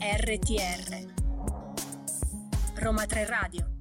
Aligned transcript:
RTR 0.00 1.12
Roma 2.76 3.04
3 3.04 3.26
Radio 3.26 3.79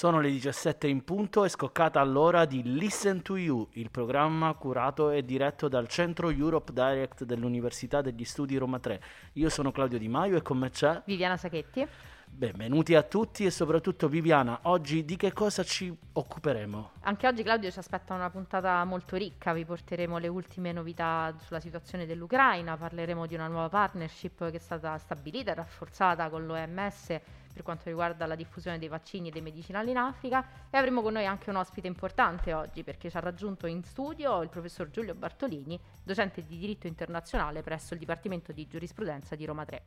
Sono 0.00 0.20
le 0.20 0.30
17 0.30 0.86
in 0.86 1.04
punto 1.04 1.44
e 1.44 1.50
scoccata 1.50 2.02
l'ora 2.04 2.46
di 2.46 2.62
Listen 2.64 3.20
to 3.20 3.36
You, 3.36 3.68
il 3.72 3.90
programma 3.90 4.54
curato 4.54 5.10
e 5.10 5.26
diretto 5.26 5.68
dal 5.68 5.88
Centro 5.88 6.30
Europe 6.30 6.72
Direct 6.72 7.24
dell'Università 7.24 8.00
degli 8.00 8.24
Studi 8.24 8.56
Roma 8.56 8.78
3. 8.78 8.98
Io 9.34 9.50
sono 9.50 9.70
Claudio 9.70 9.98
Di 9.98 10.08
Maio 10.08 10.38
e 10.38 10.40
con 10.40 10.56
me 10.56 10.70
c'è 10.70 11.02
Viviana 11.04 11.36
Sachetti. 11.36 11.86
Benvenuti 12.24 12.94
a 12.94 13.02
tutti 13.02 13.44
e 13.44 13.50
soprattutto 13.50 14.08
Viviana, 14.08 14.60
oggi 14.62 15.04
di 15.04 15.16
che 15.16 15.34
cosa 15.34 15.62
ci 15.64 15.94
occuperemo? 16.14 16.92
Anche 17.00 17.26
oggi 17.26 17.42
Claudio 17.42 17.70
ci 17.70 17.78
aspetta 17.78 18.14
una 18.14 18.30
puntata 18.30 18.82
molto 18.84 19.16
ricca, 19.16 19.52
vi 19.52 19.66
porteremo 19.66 20.16
le 20.16 20.28
ultime 20.28 20.72
novità 20.72 21.34
sulla 21.44 21.60
situazione 21.60 22.06
dell'Ucraina, 22.06 22.74
parleremo 22.74 23.26
di 23.26 23.34
una 23.34 23.48
nuova 23.48 23.68
partnership 23.68 24.48
che 24.50 24.56
è 24.56 24.60
stata 24.60 24.96
stabilita 24.96 25.50
e 25.50 25.54
rafforzata 25.56 26.30
con 26.30 26.46
l'OMS 26.46 27.20
per 27.52 27.62
quanto 27.62 27.84
riguarda 27.86 28.26
la 28.26 28.34
diffusione 28.34 28.78
dei 28.78 28.88
vaccini 28.88 29.28
e 29.28 29.30
dei 29.30 29.42
medicinali 29.42 29.90
in 29.90 29.96
Africa 29.96 30.44
e 30.70 30.76
avremo 30.78 31.02
con 31.02 31.14
noi 31.14 31.26
anche 31.26 31.50
un 31.50 31.56
ospite 31.56 31.86
importante 31.86 32.52
oggi 32.52 32.82
perché 32.82 33.10
ci 33.10 33.16
ha 33.16 33.20
raggiunto 33.20 33.66
in 33.66 33.82
studio 33.82 34.42
il 34.42 34.48
professor 34.48 34.90
Giulio 34.90 35.14
Bartolini, 35.14 35.78
docente 36.02 36.44
di 36.44 36.58
diritto 36.58 36.86
internazionale 36.86 37.62
presso 37.62 37.94
il 37.94 38.00
Dipartimento 38.00 38.52
di 38.52 38.66
Giurisprudenza 38.66 39.34
di 39.34 39.44
Roma 39.44 39.64
3. 39.64 39.82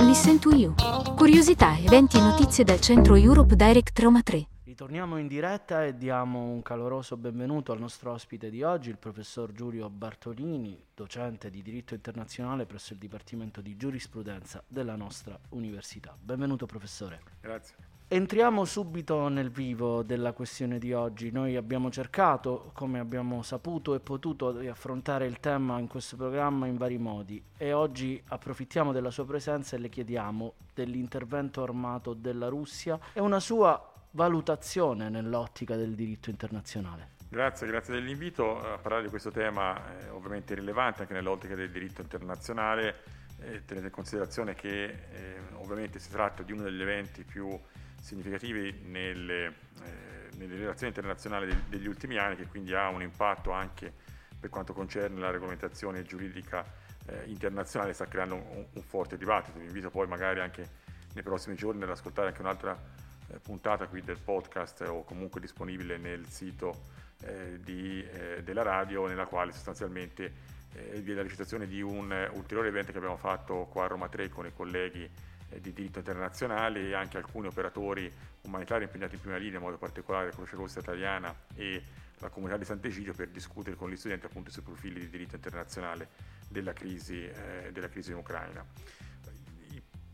Listen 0.00 0.38
to 0.38 0.50
You. 0.50 0.74
Curiosità, 1.14 1.76
eventi 1.78 2.16
e 2.16 2.20
notizie 2.20 2.64
dal 2.64 2.80
centro 2.80 3.14
Europe 3.14 3.54
Direct 3.54 3.98
Roma 3.98 4.22
3. 4.22 4.55
Ritorniamo 4.76 5.16
in 5.16 5.26
diretta 5.26 5.86
e 5.86 5.96
diamo 5.96 6.50
un 6.50 6.60
caloroso 6.60 7.16
benvenuto 7.16 7.72
al 7.72 7.78
nostro 7.78 8.12
ospite 8.12 8.50
di 8.50 8.62
oggi, 8.62 8.90
il 8.90 8.98
professor 8.98 9.50
Giulio 9.50 9.88
Bartolini, 9.88 10.78
docente 10.94 11.48
di 11.48 11.62
diritto 11.62 11.94
internazionale 11.94 12.66
presso 12.66 12.92
il 12.92 12.98
Dipartimento 12.98 13.62
di 13.62 13.74
Giurisprudenza 13.78 14.62
della 14.68 14.94
nostra 14.94 15.38
università. 15.48 16.14
Benvenuto 16.20 16.66
professore. 16.66 17.22
Grazie. 17.40 17.74
Entriamo 18.08 18.66
subito 18.66 19.28
nel 19.28 19.50
vivo 19.50 20.02
della 20.02 20.34
questione 20.34 20.78
di 20.78 20.92
oggi. 20.92 21.30
Noi 21.30 21.56
abbiamo 21.56 21.90
cercato, 21.90 22.70
come 22.74 22.98
abbiamo 22.98 23.40
saputo 23.40 23.94
e 23.94 24.00
potuto, 24.00 24.52
di 24.52 24.68
affrontare 24.68 25.24
il 25.24 25.40
tema 25.40 25.78
in 25.78 25.88
questo 25.88 26.16
programma 26.16 26.66
in 26.66 26.76
vari 26.76 26.98
modi 26.98 27.42
e 27.56 27.72
oggi 27.72 28.22
approfittiamo 28.28 28.92
della 28.92 29.10
sua 29.10 29.24
presenza 29.24 29.74
e 29.74 29.78
le 29.78 29.88
chiediamo 29.88 30.52
dell'intervento 30.74 31.62
armato 31.62 32.12
della 32.12 32.48
Russia 32.48 33.00
e 33.14 33.20
una 33.20 33.40
sua 33.40 33.94
valutazione 34.16 35.10
nell'ottica 35.10 35.76
del 35.76 35.94
diritto 35.94 36.30
internazionale. 36.30 37.10
Grazie, 37.28 37.66
grazie 37.66 37.92
dell'invito 37.92 38.58
a 38.58 38.78
parlare 38.78 39.02
di 39.02 39.10
questo 39.10 39.30
tema 39.30 39.76
eh, 39.76 40.08
ovviamente 40.08 40.54
rilevante 40.54 41.02
anche 41.02 41.12
nell'ottica 41.12 41.54
del 41.54 41.70
diritto 41.70 42.00
internazionale. 42.00 43.02
Eh, 43.40 43.62
tenete 43.66 43.88
in 43.88 43.92
considerazione 43.92 44.54
che 44.54 44.84
eh, 44.84 45.38
ovviamente 45.56 45.98
si 45.98 46.08
tratta 46.08 46.42
di 46.42 46.52
uno 46.52 46.62
degli 46.62 46.80
eventi 46.80 47.24
più 47.24 47.60
significativi 48.00 48.80
nelle, 48.86 49.46
eh, 49.46 50.30
nelle 50.38 50.56
relazioni 50.56 50.94
internazionali 50.94 51.46
de- 51.46 51.62
degli 51.68 51.86
ultimi 51.86 52.16
anni, 52.16 52.36
che 52.36 52.46
quindi 52.46 52.72
ha 52.74 52.88
un 52.88 53.02
impatto 53.02 53.50
anche 53.50 53.92
per 54.40 54.48
quanto 54.48 54.72
concerne 54.72 55.20
la 55.20 55.30
regolamentazione 55.30 56.04
giuridica 56.04 56.64
eh, 57.04 57.24
internazionale, 57.26 57.92
sta 57.92 58.06
creando 58.06 58.36
un, 58.36 58.64
un, 58.72 58.82
forte 58.82 59.18
dibattito. 59.18 59.58
Vi 59.58 59.66
invito 59.66 59.90
poi 59.90 60.06
magari 60.06 60.40
anche 60.40 60.66
nei 61.12 61.22
prossimi 61.22 61.54
giorni 61.54 61.82
ad 61.82 61.90
ascoltare 61.90 62.28
anche 62.28 62.40
un'altra 62.40 63.04
puntata 63.42 63.86
qui 63.86 64.02
del 64.02 64.18
podcast 64.18 64.82
o 64.82 65.04
comunque 65.04 65.40
disponibile 65.40 65.98
nel 65.98 66.26
sito 66.26 66.82
eh, 67.22 67.58
di, 67.60 68.04
eh, 68.04 68.42
della 68.42 68.62
radio, 68.62 69.06
nella 69.06 69.26
quale 69.26 69.52
sostanzialmente 69.52 70.32
eh, 70.72 71.00
vi 71.00 71.12
è 71.12 71.14
la 71.14 71.22
recitazione 71.22 71.66
di 71.66 71.80
un 71.80 72.30
ulteriore 72.34 72.68
evento 72.68 72.92
che 72.92 72.98
abbiamo 72.98 73.16
fatto 73.16 73.66
qua 73.70 73.84
a 73.84 73.88
Roma 73.88 74.08
3 74.08 74.28
con 74.28 74.46
i 74.46 74.52
colleghi 74.52 75.08
eh, 75.48 75.60
di 75.60 75.72
diritto 75.72 75.98
internazionale 75.98 76.88
e 76.88 76.94
anche 76.94 77.16
alcuni 77.16 77.46
operatori 77.46 78.10
umanitari 78.42 78.84
impegnati 78.84 79.14
in 79.14 79.20
prima 79.20 79.36
linea, 79.36 79.58
in 79.58 79.64
modo 79.64 79.78
particolare 79.78 80.26
la 80.26 80.32
Croce 80.32 80.56
Rossa 80.56 80.80
Italiana 80.80 81.34
e 81.54 81.82
la 82.18 82.28
comunità 82.28 82.58
di 82.58 82.64
Sant'Egidio 82.64 83.12
per 83.12 83.28
discutere 83.28 83.76
con 83.76 83.90
gli 83.90 83.96
studenti 83.96 84.26
appunto 84.26 84.50
sui 84.50 84.62
profili 84.62 85.00
di 85.00 85.08
diritto 85.08 85.36
internazionale 85.36 86.08
della 86.48 86.72
crisi, 86.72 87.24
eh, 87.24 87.70
della 87.72 87.88
crisi 87.88 88.10
in 88.10 88.18
Ucraina. 88.18 88.64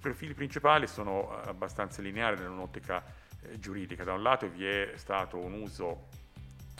Profili 0.02 0.34
principali 0.34 0.88
sono 0.88 1.30
abbastanza 1.42 2.02
lineari 2.02 2.40
nell'ottica 2.40 3.04
eh, 3.40 3.56
giuridica. 3.60 4.02
Da 4.02 4.14
un 4.14 4.22
lato 4.24 4.48
vi 4.48 4.66
è 4.66 4.94
stato 4.96 5.38
un 5.38 5.52
uso 5.52 6.08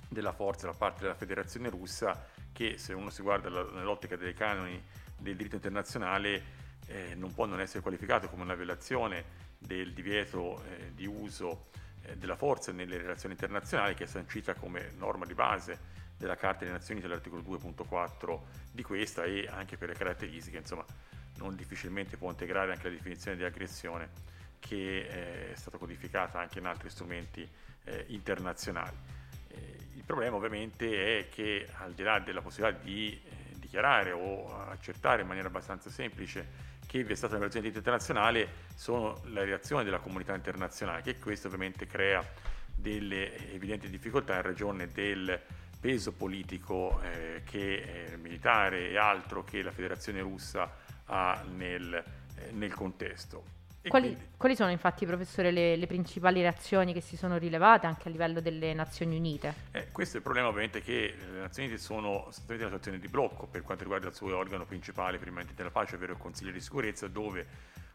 della 0.09 0.33
forza 0.33 0.67
da 0.67 0.73
parte 0.73 1.03
della 1.03 1.15
Federazione 1.15 1.69
russa 1.69 2.27
che 2.53 2.79
se 2.79 2.93
uno 2.95 3.11
si 3.11 3.23
guarda 3.23 3.49
nell'ottica 3.49 4.17
dei 4.17 4.35
canoni 4.35 4.83
del 5.17 5.37
diritto 5.37 5.55
internazionale 5.55 6.43
eh, 6.89 7.15
non 7.15 7.33
può 7.33 7.47
non 7.47 7.61
essere 7.61 7.81
qualificato 7.81 8.29
come 8.29 8.43
una 8.43 8.57
violazione 8.57 9.25
del 9.57 9.93
divieto 9.93 10.61
eh, 10.65 10.91
di 10.93 11.07
uso 11.07 11.67
eh, 12.03 12.17
della 12.17 12.35
forza 12.35 12.73
nelle 12.73 12.97
relazioni 12.97 13.35
internazionali 13.35 13.95
che 13.95 14.03
è 14.03 14.09
sancita 14.09 14.55
come 14.55 14.95
norma 14.97 15.27
di 15.27 15.35
base 15.35 15.79
della 16.17 16.35
Carta 16.35 16.65
delle 16.65 16.73
Nazioni 16.73 16.99
Unite 16.99 17.07
dell'articolo 17.07 17.59
2.4 17.87 18.41
di 18.73 18.83
questa 18.83 19.23
e 19.23 19.47
anche 19.49 19.77
per 19.77 19.91
le 19.91 19.95
caratteristiche, 19.95 20.57
insomma, 20.57 20.85
non 21.43 21.57
difficilmente 21.57 22.17
può 22.17 22.31
integrare 22.31 22.73
anche 22.73 22.89
la 22.89 22.95
definizione 22.95 23.37
di 23.37 23.45
aggressione 23.45 24.09
che 24.61 24.99
eh, 24.99 25.53
è 25.53 25.57
stata 25.57 25.77
codificata 25.77 26.39
anche 26.39 26.61
in 26.61 26.67
altri 26.67 26.89
strumenti 26.89 27.47
eh, 27.85 28.05
internazionali. 28.09 28.97
Eh, 29.49 29.77
il 29.95 30.05
problema 30.05 30.37
ovviamente 30.37 31.19
è 31.19 31.29
che 31.29 31.69
al 31.79 31.93
di 31.93 32.03
là 32.03 32.21
della 32.21 32.41
possibilità 32.41 32.79
di 32.79 33.21
dichiarare 33.73 34.13
o 34.13 34.55
accertare 34.69 35.23
in 35.23 35.29
maniera 35.29 35.49
abbastanza 35.49 35.89
semplice 35.89 36.71
che 36.87 37.03
vi 37.05 37.13
è 37.13 37.17
stata 37.17 37.39
diritto 37.39 37.79
internazionale 37.79 38.47
sono 38.75 39.23
la 39.29 39.43
reazione 39.45 39.83
della 39.83 39.99
comunità 39.99 40.35
internazionale, 40.35 41.01
che 41.01 41.19
questo 41.19 41.47
ovviamente 41.47 41.87
crea 41.87 42.23
delle 42.75 43.55
evidenti 43.55 43.89
difficoltà 43.89 44.35
in 44.37 44.43
ragione 44.43 44.89
del 44.89 45.41
peso 45.81 46.13
politico 46.13 47.01
eh, 47.03 47.43
che, 47.45 48.13
eh, 48.13 48.17
militare 48.19 48.91
e 48.91 48.99
altro 48.99 49.43
che 49.43 49.63
la 49.63 49.71
federazione 49.71 50.21
russa 50.21 50.71
ha 51.13 51.45
nel, 51.55 51.93
eh, 51.95 52.51
nel 52.53 52.73
contesto. 52.75 53.61
Quali, 53.89 54.13
quindi... 54.13 54.31
quali, 54.37 54.55
sono 54.55 54.71
infatti, 54.71 55.05
professore, 55.05 55.51
le, 55.51 55.75
le, 55.75 55.87
principali 55.89 56.41
reazioni 56.41 56.93
che 56.93 57.01
si 57.01 57.17
sono 57.17 57.37
rilevate 57.37 57.87
anche 57.87 58.07
a 58.07 58.11
livello 58.13 58.41
delle 58.41 58.73
Nazioni 58.75 59.17
Unite? 59.17 59.55
Eh, 59.73 59.89
questo 59.91 60.15
è 60.15 60.17
il 60.19 60.23
problema 60.23 60.49
ovviamente 60.49 60.81
che 60.83 61.15
le 61.19 61.41
Nazioni 61.41 61.69
Unite 61.69 61.83
sono 61.83 62.25
sostanzialmente 62.27 62.65
una 62.65 62.77
situazione 62.77 62.99
di 63.01 63.09
blocco 63.09 63.47
per 63.47 63.63
quanto 63.63 63.83
riguarda 63.83 64.07
il 64.07 64.15
suo 64.15 64.37
organo 64.37 64.65
principale 64.65 65.19
permanente 65.19 65.55
della 65.55 65.73
pace, 65.73 65.97
ovvero 65.97 66.13
il 66.13 66.19
Consiglio 66.19 66.53
di 66.53 66.61
sicurezza, 66.61 67.09
dove, 67.09 67.47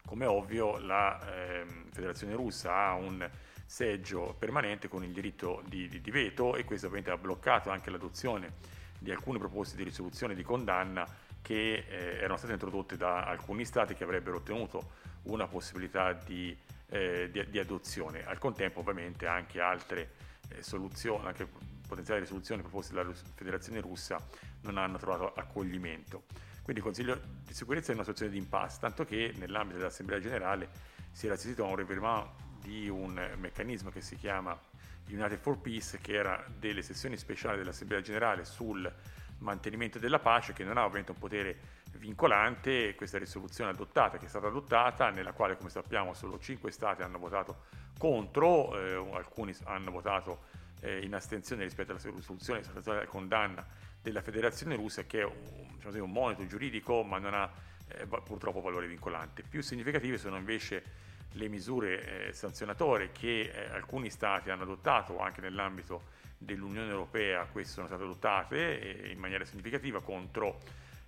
come 0.05 0.25
ovvio, 0.25 0.77
la 0.77 1.19
eh, 1.33 1.65
Federazione 1.91 2.33
russa 2.33 2.75
ha 2.75 2.93
un 2.93 3.27
seggio 3.65 4.35
permanente 4.37 4.89
con 4.89 5.03
il 5.05 5.11
diritto 5.11 5.63
di, 5.67 5.87
di, 5.87 6.01
di 6.01 6.11
veto 6.11 6.55
e 6.55 6.65
questo 6.65 6.87
ovviamente 6.87 7.11
ha 7.11 7.17
bloccato 7.17 7.69
anche 7.69 7.89
l'adozione 7.89 8.75
di 8.99 9.11
alcune 9.11 9.39
proposte 9.39 9.77
di 9.77 9.83
risoluzione 9.83 10.35
di 10.35 10.43
condanna 10.43 11.05
che 11.47 11.85
eh, 11.87 12.17
erano 12.17 12.35
state 12.35 12.51
introdotte 12.51 12.97
da 12.97 13.23
alcuni 13.23 13.63
stati 13.63 13.93
che 13.93 14.03
avrebbero 14.03 14.35
ottenuto 14.35 14.95
una 15.23 15.47
possibilità 15.47 16.11
di, 16.11 16.53
eh, 16.89 17.29
di, 17.31 17.49
di 17.49 17.57
adozione. 17.57 18.25
Al 18.25 18.37
contempo 18.37 18.81
ovviamente 18.81 19.27
anche 19.27 19.61
altre 19.61 20.11
eh, 20.49 20.61
soluzioni, 20.61 21.25
anche 21.25 21.47
potenziali 21.87 22.19
risoluzioni 22.19 22.61
proposte 22.63 22.93
dalla 22.93 23.13
Federazione 23.33 23.79
russa 23.79 24.21
non 24.63 24.77
hanno 24.77 24.97
trovato 24.97 25.33
accoglimento. 25.35 26.23
Quindi 26.63 26.81
il 26.81 26.83
Consiglio 26.83 27.17
di 27.45 27.53
sicurezza 27.53 27.87
è 27.87 27.89
in 27.91 28.01
una 28.01 28.03
situazione 28.03 28.33
di 28.33 28.39
impasse, 28.39 28.79
tanto 28.81 29.05
che 29.05 29.31
nell'ambito 29.37 29.77
dell'Assemblea 29.77 30.19
generale 30.19 30.69
si 31.13 31.27
era 31.27 31.35
assistito 31.35 31.63
a 31.63 31.69
un 31.69 31.77
reverimento 31.77 32.45
di 32.61 32.89
un 32.89 33.13
meccanismo 33.37 33.89
che 33.89 34.01
si 34.01 34.17
chiama 34.17 34.59
United 35.07 35.37
for 35.37 35.57
Peace, 35.59 35.97
che 36.01 36.11
era 36.11 36.45
delle 36.59 36.81
sessioni 36.81 37.15
speciali 37.15 37.59
dell'Assemblea 37.59 38.01
generale 38.01 38.43
sul 38.43 38.93
mantenimento 39.39 39.99
della 39.99 40.19
pace, 40.19 40.53
che 40.53 40.63
non 40.63 40.77
ha 40.77 40.83
ovviamente 40.83 41.11
un 41.11 41.17
potere 41.17 41.57
vincolante 41.97 42.95
questa 42.95 43.17
risoluzione 43.17 43.71
adottata, 43.71 44.17
che 44.17 44.25
è 44.25 44.29
stata 44.29 44.47
adottata, 44.47 45.09
nella 45.09 45.33
quale 45.33 45.57
come 45.57 45.69
sappiamo 45.69 46.13
solo 46.13 46.39
5 46.39 46.71
Stati 46.71 47.01
hanno 47.01 47.17
votato 47.17 47.65
contro, 47.97 48.77
eh, 48.77 49.15
alcuni 49.15 49.55
hanno 49.63 49.91
votato 49.91 50.45
eh, 50.81 51.03
in 51.03 51.13
astensione 51.13 51.63
rispetto 51.63 51.91
alla 51.91 52.01
risoluzione, 52.03 52.61
alla 52.85 53.05
condanna 53.05 53.65
della 54.01 54.21
Federazione 54.21 54.75
russa, 54.75 55.03
che 55.03 55.21
è 55.21 55.25
un, 55.25 55.75
diciamo 55.75 56.03
un 56.03 56.11
monito 56.11 56.45
giuridico 56.45 57.03
ma 57.03 57.17
non 57.17 57.33
ha 57.33 57.49
eh, 57.87 58.05
purtroppo 58.05 58.61
valore 58.61 58.87
vincolante. 58.87 59.43
Più 59.43 59.61
significative 59.61 60.17
sono 60.17 60.37
invece 60.37 61.05
le 61.33 61.47
misure 61.47 62.27
eh, 62.27 62.33
sanzionatorie 62.33 63.11
che 63.11 63.51
eh, 63.53 63.69
alcuni 63.71 64.09
stati 64.09 64.49
hanno 64.49 64.63
adottato 64.63 65.19
anche 65.19 65.41
nell'ambito 65.41 66.15
dell'Unione 66.37 66.89
Europea, 66.89 67.45
queste 67.45 67.73
sono 67.73 67.87
state 67.87 68.03
adottate 68.03 68.79
eh, 68.79 69.11
in 69.11 69.19
maniera 69.19 69.45
significativa 69.45 70.01
contro 70.01 70.59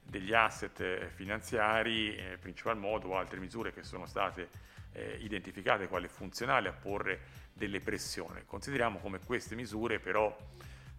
degli 0.04 0.34
asset 0.34 0.80
eh, 0.82 1.10
finanziari, 1.14 2.16
eh, 2.16 2.38
principal 2.38 2.78
modo 2.78 3.16
altre 3.16 3.40
misure 3.40 3.72
che 3.72 3.84
sono 3.84 4.06
state 4.06 4.50
eh, 4.94 5.18
identificate 5.22 5.88
quali 5.88 6.08
funzionali 6.08 6.68
a 6.68 6.74
porre 6.74 7.20
delle 7.54 7.80
pressioni. 7.80 8.44
Consideriamo 8.46 9.00
come 9.00 9.20
queste 9.20 9.56
misure 9.56 10.00
però 10.00 10.36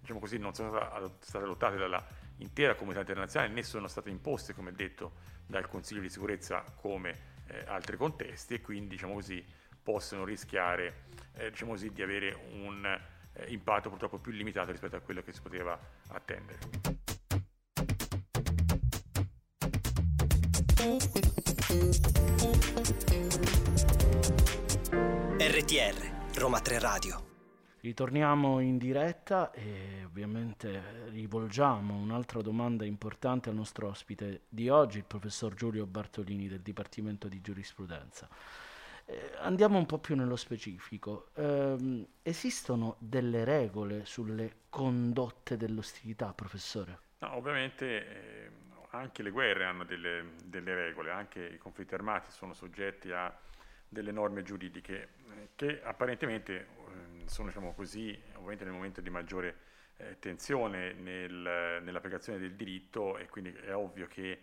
diciamo 0.00 0.20
così, 0.20 0.38
non 0.38 0.54
sono 0.54 1.16
state 1.20 1.44
adottate 1.44 1.76
dalla 1.76 2.04
intera 2.38 2.74
comunità 2.74 3.00
internazionale 3.00 3.52
né 3.52 3.62
sono 3.62 3.88
state 3.88 4.10
imposte, 4.10 4.54
come 4.54 4.72
detto, 4.72 5.12
dal 5.46 5.68
Consiglio 5.68 6.00
di 6.00 6.08
sicurezza 6.08 6.64
come 6.76 7.29
eh, 7.50 7.64
altri 7.66 7.96
contesti 7.96 8.54
e 8.54 8.60
quindi 8.60 8.90
diciamo 8.90 9.14
così, 9.14 9.44
possono 9.82 10.24
rischiare 10.24 11.04
eh, 11.34 11.50
diciamo 11.50 11.72
così, 11.72 11.90
di 11.90 12.02
avere 12.02 12.36
un 12.52 12.84
eh, 13.32 13.44
impatto 13.48 13.88
purtroppo 13.88 14.18
più 14.18 14.32
limitato 14.32 14.70
rispetto 14.70 14.96
a 14.96 15.00
quello 15.00 15.22
che 15.22 15.32
si 15.32 15.40
poteva 15.40 15.78
attendere. 16.08 16.58
RTR 25.38 26.38
Roma 26.38 26.60
3 26.60 26.78
Radio 26.78 27.29
Ritorniamo 27.82 28.60
in 28.60 28.76
diretta 28.76 29.52
e 29.52 30.04
ovviamente 30.04 31.08
rivolgiamo 31.08 31.96
un'altra 31.96 32.42
domanda 32.42 32.84
importante 32.84 33.48
al 33.48 33.54
nostro 33.54 33.88
ospite 33.88 34.42
di 34.50 34.68
oggi, 34.68 34.98
il 34.98 35.04
professor 35.04 35.54
Giulio 35.54 35.86
Bartolini 35.86 36.46
del 36.46 36.60
Dipartimento 36.60 37.26
di 37.26 37.40
Giurisprudenza. 37.40 38.28
Eh, 39.06 39.32
andiamo 39.38 39.78
un 39.78 39.86
po' 39.86 39.98
più 39.98 40.14
nello 40.14 40.36
specifico. 40.36 41.30
Eh, 41.34 42.06
esistono 42.20 42.96
delle 42.98 43.44
regole 43.44 44.04
sulle 44.04 44.56
condotte 44.68 45.56
dell'ostilità, 45.56 46.34
professore? 46.34 46.98
No, 47.20 47.34
ovviamente 47.34 47.86
eh, 47.86 48.50
anche 48.90 49.22
le 49.22 49.30
guerre 49.30 49.64
hanno 49.64 49.84
delle, 49.84 50.32
delle 50.44 50.74
regole, 50.74 51.12
anche 51.12 51.46
i 51.46 51.56
conflitti 51.56 51.94
armati 51.94 52.30
sono 52.30 52.52
soggetti 52.52 53.10
a 53.10 53.34
delle 53.88 54.12
norme 54.12 54.42
giuridiche 54.42 55.08
eh, 55.34 55.48
che 55.56 55.82
apparentemente 55.82 56.68
ehm, 56.86 57.09
sono 57.30 57.48
diciamo 57.48 57.72
così, 57.74 58.20
ovviamente 58.34 58.64
nel 58.64 58.72
momento 58.72 59.00
di 59.00 59.08
maggiore 59.08 59.56
eh, 59.98 60.18
tensione 60.18 60.92
nel, 60.94 61.80
nell'applicazione 61.80 62.38
del 62.38 62.54
diritto 62.54 63.16
e 63.16 63.28
quindi 63.28 63.52
è 63.52 63.74
ovvio 63.74 64.06
che 64.08 64.42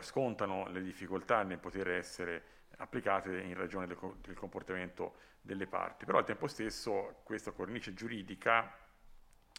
scontano 0.00 0.68
le 0.68 0.80
difficoltà 0.80 1.42
nel 1.42 1.58
poter 1.58 1.88
essere 1.88 2.42
applicate 2.76 3.40
in 3.40 3.54
ragione 3.54 3.86
del, 3.86 3.98
del 4.20 4.36
comportamento 4.36 5.16
delle 5.40 5.66
parti. 5.66 6.04
Però 6.04 6.18
al 6.18 6.24
tempo 6.24 6.46
stesso 6.46 7.20
questa 7.24 7.50
cornice 7.50 7.92
giuridica 7.92 8.78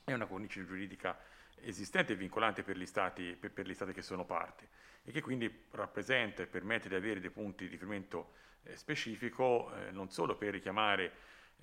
è 0.06 0.14
una 0.14 0.26
cornice 0.26 0.66
giuridica 0.66 1.20
esistente 1.62 2.14
e 2.14 2.16
vincolante 2.16 2.64
per 2.64 2.78
gli, 2.78 2.86
stati, 2.86 3.36
per, 3.38 3.52
per 3.52 3.68
gli 3.68 3.74
stati 3.74 3.92
che 3.92 4.02
sono 4.02 4.24
parti 4.24 4.66
e 5.04 5.12
che 5.12 5.20
quindi 5.22 5.66
rappresenta 5.72 6.42
e 6.42 6.48
permette 6.48 6.88
di 6.88 6.96
avere 6.96 7.20
dei 7.20 7.32
punti 7.32 7.66
di 7.66 7.72
riferimento 7.72 8.32
eh, 8.64 8.78
specifico 8.78 9.74
eh, 9.76 9.92
non 9.92 10.10
solo 10.10 10.38
per 10.38 10.52
richiamare 10.52 11.06
eh, 11.06 11.12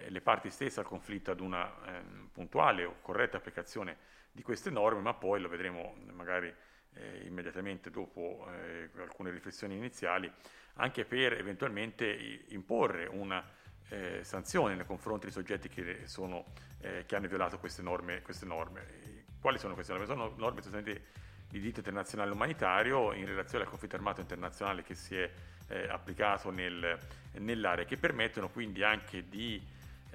le 0.08 0.20
parti 0.20 0.50
stesse 0.50 0.80
al 0.80 0.86
conflitto 0.86 1.30
ad 1.30 1.40
una 1.40 1.72
ehm, 1.86 2.28
puntuale 2.32 2.84
o 2.84 2.96
corretta 3.00 3.36
applicazione 3.36 3.96
di 4.30 4.42
queste 4.42 4.70
norme, 4.70 5.00
ma 5.00 5.14
poi 5.14 5.40
lo 5.40 5.48
vedremo 5.48 5.94
magari 6.12 6.52
eh, 6.94 7.22
immediatamente 7.24 7.90
dopo 7.90 8.46
eh, 8.50 8.90
alcune 8.98 9.30
riflessioni 9.30 9.76
iniziali, 9.76 10.30
anche 10.74 11.04
per 11.04 11.32
eventualmente 11.34 12.44
imporre 12.48 13.06
una 13.06 13.42
eh, 13.88 14.22
sanzione 14.22 14.74
nei 14.74 14.84
confronti 14.84 15.26
di 15.26 15.32
soggetti 15.32 15.68
che, 15.68 16.06
sono, 16.06 16.44
che 16.78 17.16
hanno 17.16 17.28
violato 17.28 17.58
queste 17.58 17.82
norme, 17.82 18.20
queste 18.22 18.44
norme. 18.44 19.24
Quali 19.40 19.58
sono 19.58 19.74
queste 19.74 19.92
norme? 19.92 20.06
Sono 20.06 20.34
norme 20.36 20.60
sostanzialmente 20.60 21.24
di 21.48 21.60
diritto 21.60 21.78
internazionale 21.78 22.32
umanitario 22.32 23.12
in 23.12 23.26
relazione 23.26 23.64
al 23.64 23.70
conflitto 23.70 23.96
armato 23.96 24.20
internazionale 24.20 24.82
che 24.82 24.94
si 24.94 25.16
è 25.16 25.30
eh, 25.68 25.88
applicato 25.88 26.50
nel, 26.50 26.98
nell'area, 27.32 27.84
che 27.84 27.96
permettono 27.96 28.48
quindi 28.48 28.82
anche 28.82 29.28
di, 29.28 29.64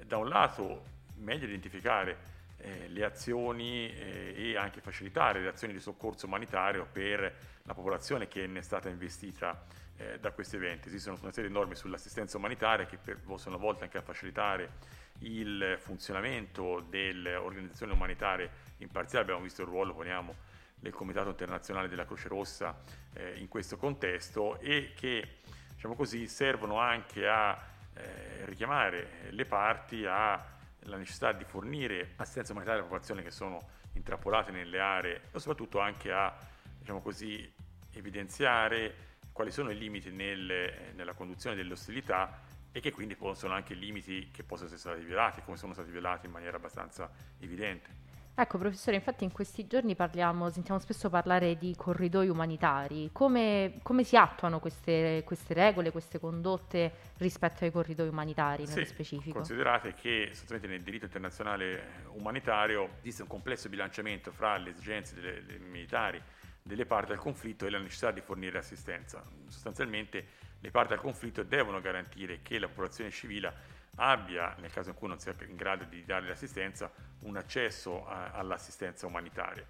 da 0.06 0.16
un 0.16 0.28
lato, 0.28 0.84
meglio 1.16 1.46
identificare 1.46 2.30
eh, 2.58 2.88
le 2.88 3.04
azioni 3.04 3.92
eh, 3.92 4.34
e 4.36 4.56
anche 4.56 4.80
facilitare 4.80 5.40
le 5.40 5.48
azioni 5.48 5.72
di 5.72 5.80
soccorso 5.80 6.26
umanitario 6.26 6.86
per 6.90 7.34
la 7.62 7.74
popolazione 7.74 8.28
che 8.28 8.46
ne 8.46 8.60
è 8.60 8.62
stata 8.62 8.88
investita 8.88 9.64
eh, 9.96 10.18
da 10.18 10.30
questi 10.30 10.56
eventi. 10.56 10.88
Esistono 10.88 11.18
una 11.20 11.32
serie 11.32 11.48
di 11.48 11.54
norme 11.54 11.74
sull'assistenza 11.74 12.36
umanitaria 12.36 12.86
che 12.86 12.98
per, 12.98 13.20
sono 13.36 13.58
volte 13.58 13.84
anche 13.84 13.98
a 13.98 14.02
facilitare 14.02 15.00
il 15.20 15.76
funzionamento 15.78 16.84
delle 16.88 17.36
organizzazioni 17.36 17.92
umanitarie 17.92 18.50
imparziali, 18.78 19.24
abbiamo 19.24 19.42
visto 19.42 19.62
il 19.62 19.68
ruolo, 19.68 19.94
poniamo, 19.94 20.34
del 20.78 20.92
Comitato 20.92 21.28
internazionale 21.28 21.88
della 21.88 22.04
Croce 22.04 22.28
Rossa 22.28 22.76
eh, 23.12 23.38
in 23.38 23.46
questo 23.46 23.76
contesto 23.76 24.58
e 24.58 24.92
che 24.96 25.38
diciamo 25.74 25.94
così, 25.94 26.26
servono 26.26 26.78
anche 26.78 27.28
a 27.28 27.70
eh, 27.94 28.44
richiamare 28.46 29.28
le 29.30 29.44
parti 29.44 30.04
alla 30.06 30.96
necessità 30.96 31.32
di 31.32 31.44
fornire 31.44 32.12
assistenza 32.16 32.52
umanitaria 32.52 32.80
alle 32.80 32.88
popolazioni 32.88 33.22
che 33.22 33.30
sono 33.30 33.58
intrappolate 33.94 34.50
nelle 34.50 34.80
aree 34.80 35.22
e 35.30 35.38
soprattutto 35.38 35.78
anche 35.78 36.12
a 36.12 36.34
diciamo 36.78 37.00
così, 37.00 37.50
evidenziare 37.92 39.10
quali 39.32 39.50
sono 39.50 39.70
i 39.70 39.78
limiti 39.78 40.10
nelle, 40.10 40.92
nella 40.94 41.14
conduzione 41.14 41.56
delle 41.56 41.72
ostilità 41.72 42.40
e 42.72 42.80
che 42.80 42.90
quindi 42.90 43.16
sono 43.34 43.54
anche 43.54 43.74
limiti 43.74 44.30
che 44.30 44.42
possono 44.42 44.68
essere 44.68 44.80
stati 44.80 45.04
violati, 45.04 45.42
come 45.42 45.56
sono 45.56 45.74
stati 45.74 45.90
violati 45.90 46.26
in 46.26 46.32
maniera 46.32 46.56
abbastanza 46.56 47.10
evidente. 47.38 48.11
Ecco, 48.34 48.56
professore, 48.56 48.96
infatti 48.96 49.24
in 49.24 49.32
questi 49.32 49.66
giorni 49.66 49.94
parliamo, 49.94 50.48
sentiamo 50.48 50.80
spesso 50.80 51.10
parlare 51.10 51.58
di 51.58 51.74
corridoi 51.76 52.28
umanitari. 52.30 53.10
Come, 53.12 53.80
come 53.82 54.04
si 54.04 54.16
attuano 54.16 54.58
queste, 54.58 55.22
queste, 55.24 55.52
regole, 55.52 55.90
queste 55.90 56.18
condotte 56.18 56.92
rispetto 57.18 57.64
ai 57.64 57.70
corridoi 57.70 58.08
umanitari 58.08 58.64
nello 58.64 58.84
sì, 58.84 58.86
specifico? 58.86 59.36
Considerate 59.36 59.92
che 59.92 60.28
sostanzialmente 60.30 60.68
nel 60.68 60.82
diritto 60.82 61.04
internazionale 61.04 62.04
umanitario 62.14 62.96
esiste 63.00 63.20
un 63.20 63.28
complesso 63.28 63.68
bilanciamento 63.68 64.32
fra 64.32 64.56
le 64.56 64.70
esigenze 64.70 65.14
delle, 65.14 65.44
delle 65.44 65.58
militari 65.58 66.22
delle 66.62 66.86
parti 66.86 67.12
al 67.12 67.18
conflitto 67.18 67.66
e 67.66 67.70
la 67.70 67.78
necessità 67.78 68.12
di 68.12 68.20
fornire 68.20 68.58
assistenza. 68.58 69.22
Sostanzialmente 69.48 70.26
le 70.60 70.70
parti 70.70 70.92
al 70.92 71.00
conflitto 71.00 71.42
devono 71.42 71.80
garantire 71.80 72.40
che 72.40 72.58
la 72.58 72.68
popolazione 72.68 73.10
civile 73.10 73.71
abbia, 73.96 74.54
nel 74.58 74.72
caso 74.72 74.90
in 74.90 74.94
cui 74.94 75.08
non 75.08 75.18
sia 75.18 75.34
in 75.46 75.56
grado 75.56 75.84
di 75.84 76.04
dare 76.04 76.26
l'assistenza, 76.26 76.90
un 77.20 77.36
accesso 77.36 78.06
a, 78.06 78.30
all'assistenza 78.32 79.06
umanitaria. 79.06 79.66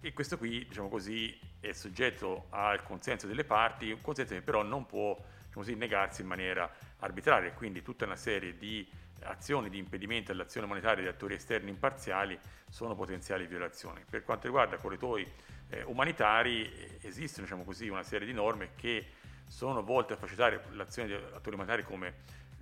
E 0.00 0.12
questo 0.12 0.38
qui, 0.38 0.64
diciamo 0.66 0.88
così, 0.88 1.38
è 1.60 1.72
soggetto 1.72 2.46
al 2.50 2.82
consenso 2.82 3.26
delle 3.26 3.44
parti, 3.44 3.90
un 3.90 4.00
consenso 4.00 4.34
che 4.34 4.42
però 4.42 4.62
non 4.62 4.86
può 4.86 5.14
diciamo 5.14 5.64
così, 5.64 5.74
negarsi 5.74 6.22
in 6.22 6.28
maniera 6.28 6.70
arbitraria, 6.98 7.52
quindi 7.52 7.82
tutta 7.82 8.04
una 8.04 8.16
serie 8.16 8.56
di 8.56 8.88
azioni 9.22 9.68
di 9.68 9.78
impedimento 9.78 10.30
all'azione 10.30 10.66
umanitaria 10.66 11.02
di 11.02 11.08
attori 11.08 11.34
esterni 11.34 11.70
imparziali 11.70 12.38
sono 12.68 12.94
potenziali 12.94 13.46
violazioni. 13.46 14.04
Per 14.08 14.22
quanto 14.22 14.46
riguarda 14.46 14.76
corridoi 14.76 15.26
eh, 15.70 15.82
umanitari, 15.82 16.98
esistono 17.00 17.44
diciamo 17.44 17.64
così, 17.64 17.88
una 17.88 18.04
serie 18.04 18.26
di 18.26 18.32
norme 18.32 18.70
che 18.76 19.06
sono 19.48 19.82
volte 19.82 20.12
a 20.12 20.16
facilitare 20.16 20.62
l'azione 20.72 21.08
di 21.08 21.14
attori 21.14 21.54
umanitari 21.54 21.82
come 21.82 22.14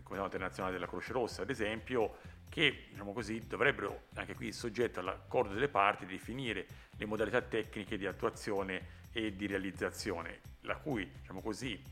Comitato 0.07 0.37
internazionale 0.37 0.75
della 0.75 0.87
Croce 0.87 1.13
Rossa, 1.13 1.43
ad 1.43 1.51
esempio, 1.51 2.19
che 2.49 2.87
diciamo 2.91 3.13
così, 3.13 3.45
dovrebbero 3.45 4.05
anche 4.15 4.37
qui 4.37 4.53
soggetto 4.53 5.01
all'accordo 5.01 5.53
delle 5.53 5.67
parti 5.67 6.07
definire 6.07 6.67
le 6.97 7.07
modalità 7.07 7.43
tecniche 7.43 7.99
di 7.99 8.07
attuazione 8.07 9.05
e 9.11 9.35
di 9.35 9.49
realizzazione, 9.49 10.43
la 10.61 10.77
cui 10.77 11.11
diciamo 11.11 11.41
così, 11.43 11.83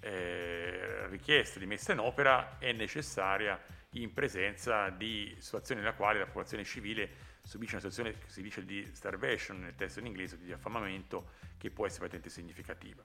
eh, 0.00 1.08
richiesta 1.08 1.58
di 1.58 1.66
messa 1.66 1.92
in 1.92 1.98
opera 1.98 2.56
è 2.58 2.72
necessaria 2.72 3.62
in 3.92 4.14
presenza 4.14 4.88
di 4.88 5.36
situazioni 5.38 5.82
nella 5.82 5.94
quale 5.94 6.20
la 6.20 6.24
popolazione 6.24 6.64
civile 6.64 7.26
subisce 7.42 7.76
una 7.76 7.90
situazione 7.90 8.18
che 8.18 8.30
si 8.30 8.40
dice 8.40 8.64
di 8.64 8.88
starvation 8.94 9.60
nel 9.60 9.74
testo 9.74 10.00
in 10.00 10.06
inglese, 10.06 10.38
di 10.38 10.52
affamamento, 10.52 11.32
che 11.58 11.70
può 11.70 11.84
essere 11.84 12.06
patente 12.06 12.30
significativa. 12.30 13.02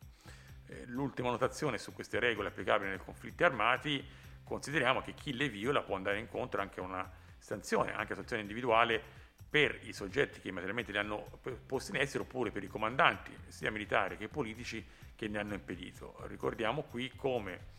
Eh, 0.68 0.86
l'ultima 0.86 1.30
notazione 1.32 1.78
su 1.78 1.92
queste 1.92 2.18
regole 2.20 2.48
applicabili 2.48 2.92
nei 2.92 3.00
conflitti 3.00 3.44
armati 3.44 4.32
consideriamo 4.44 5.02
che 5.02 5.14
chi 5.14 5.34
le 5.34 5.50
viola 5.50 5.82
può 5.82 5.96
andare 5.96 6.20
incontro 6.20 6.62
anche 6.62 6.80
a 6.80 6.84
una 6.84 7.10
sanzione, 7.38 7.94
anche 7.94 8.14
a 8.14 8.16
sanzione 8.16 8.42
individuale 8.42 9.02
per 9.50 9.80
i 9.84 9.94
soggetti 9.94 10.40
che 10.40 10.50
materialmente 10.52 10.92
li 10.92 10.98
hanno 10.98 11.40
posti 11.66 11.92
in 11.92 11.98
essere 11.98 12.24
oppure 12.24 12.50
per 12.50 12.64
i 12.64 12.68
comandanti, 12.68 13.32
sia 13.48 13.72
militari 13.72 14.18
che 14.18 14.28
politici, 14.28 14.84
che 15.16 15.28
ne 15.28 15.40
hanno 15.40 15.54
impedito. 15.54 16.16
Ricordiamo 16.28 16.82
qui 16.84 17.12
come 17.16 17.72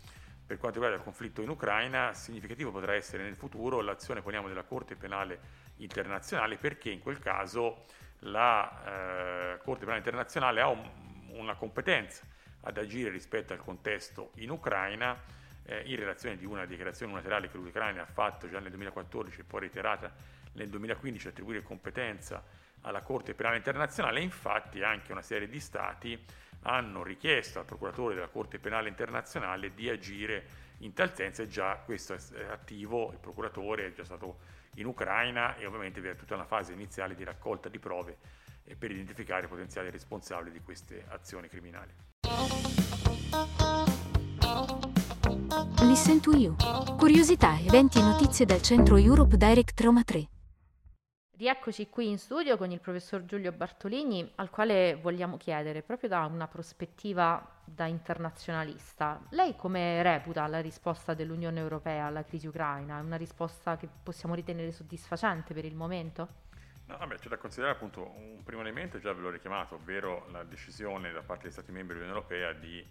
per 0.46 0.58
quanto 0.58 0.78
riguarda 0.78 0.98
il 0.98 1.02
conflitto 1.02 1.40
in 1.40 1.48
Ucraina, 1.48 2.12
significativo 2.12 2.70
potrà 2.70 2.94
essere 2.94 3.22
nel 3.22 3.34
futuro 3.34 3.80
l'azione 3.80 4.20
poniamo, 4.20 4.46
della 4.46 4.62
Corte 4.62 4.94
Penale 4.94 5.62
Internazionale 5.76 6.58
perché 6.58 6.90
in 6.90 7.00
quel 7.00 7.18
caso 7.18 7.86
la 8.20 9.54
eh, 9.54 9.58
Corte 9.64 9.80
Penale 9.80 9.98
Internazionale 9.98 10.60
ha 10.60 10.68
un, 10.68 10.88
una 11.30 11.54
competenza 11.54 12.24
ad 12.60 12.76
agire 12.76 13.10
rispetto 13.10 13.52
al 13.52 13.58
contesto 13.58 14.32
in 14.36 14.50
Ucraina 14.50 15.18
eh, 15.64 15.82
in 15.86 15.96
relazione 15.96 16.36
di 16.36 16.44
una 16.44 16.64
dichiarazione 16.64 17.12
unilaterale 17.12 17.48
che 17.48 17.56
l'Ucraina 17.56 18.02
ha 18.02 18.06
fatto 18.06 18.48
già 18.48 18.58
nel 18.58 18.70
2014 18.70 19.40
e 19.40 19.44
poi 19.44 19.60
reiterata 19.60 20.12
nel 20.52 20.68
2015 20.68 21.28
attribuire 21.28 21.62
competenza 21.62 22.42
alla 22.82 23.02
Corte 23.02 23.34
Penale 23.34 23.56
Internazionale, 23.56 24.20
infatti 24.20 24.82
anche 24.82 25.12
una 25.12 25.22
serie 25.22 25.48
di 25.48 25.58
Stati 25.58 26.22
hanno 26.66 27.02
richiesto 27.02 27.58
al 27.58 27.64
procuratore 27.64 28.14
della 28.14 28.28
Corte 28.28 28.58
Penale 28.58 28.88
Internazionale 28.88 29.74
di 29.74 29.88
agire 29.88 30.62
in 30.78 30.92
tal 30.92 31.14
senso 31.14 31.42
e 31.42 31.48
già 31.48 31.76
questo 31.76 32.14
è 32.14 32.44
attivo, 32.50 33.10
il 33.12 33.18
procuratore 33.18 33.86
è 33.86 33.92
già 33.92 34.04
stato 34.04 34.38
in 34.76 34.86
Ucraina 34.86 35.56
e 35.56 35.66
ovviamente 35.66 36.00
vi 36.00 36.08
è 36.08 36.16
tutta 36.16 36.34
una 36.34 36.44
fase 36.44 36.72
iniziale 36.72 37.14
di 37.14 37.24
raccolta 37.24 37.68
di 37.68 37.78
prove 37.78 38.18
eh, 38.64 38.74
per 38.76 38.90
identificare 38.90 39.46
potenziali 39.46 39.90
responsabili 39.90 40.52
di 40.52 40.60
queste 40.60 41.04
azioni 41.08 41.48
criminali. 41.48 41.92
Listen 45.94 46.20
to 46.20 46.36
you. 46.36 46.56
Curiosità, 46.98 47.56
eventi 47.56 48.00
e 48.00 48.02
notizie 48.02 48.44
dal 48.44 48.60
centro 48.60 48.96
Europe 48.96 49.36
Direct 49.36 49.80
Roma 49.80 50.02
3. 50.02 50.28
Rieccoci 51.36 51.88
qui 51.88 52.08
in 52.08 52.18
studio 52.18 52.56
con 52.56 52.72
il 52.72 52.80
professor 52.80 53.24
Giulio 53.24 53.52
Bartolini, 53.52 54.28
al 54.34 54.50
quale 54.50 54.98
vogliamo 55.00 55.36
chiedere, 55.36 55.82
proprio 55.82 56.08
da 56.08 56.24
una 56.24 56.48
prospettiva 56.48 57.60
da 57.64 57.86
internazionalista, 57.86 59.20
lei 59.30 59.54
come 59.54 60.02
reputa 60.02 60.44
la 60.48 60.60
risposta 60.60 61.14
dell'Unione 61.14 61.60
Europea 61.60 62.06
alla 62.06 62.24
crisi 62.24 62.48
ucraina? 62.48 62.98
È 62.98 63.00
una 63.00 63.14
risposta 63.14 63.76
che 63.76 63.88
possiamo 64.02 64.34
ritenere 64.34 64.72
soddisfacente 64.72 65.54
per 65.54 65.64
il 65.64 65.76
momento? 65.76 66.28
No, 66.86 66.96
vabbè, 66.98 67.18
c'è 67.18 67.28
da 67.28 67.38
considerare 67.38 67.76
appunto 67.76 68.00
un 68.16 68.42
primo 68.42 68.62
elemento, 68.62 68.98
già 68.98 69.12
ve 69.12 69.20
l'ho 69.20 69.30
richiamato, 69.30 69.76
ovvero 69.76 70.26
la 70.32 70.42
decisione 70.42 71.12
da 71.12 71.22
parte 71.22 71.44
degli 71.44 71.52
Stati 71.52 71.70
membri 71.70 71.94
dell'Unione 71.94 72.18
Europea 72.18 72.52
di 72.52 72.84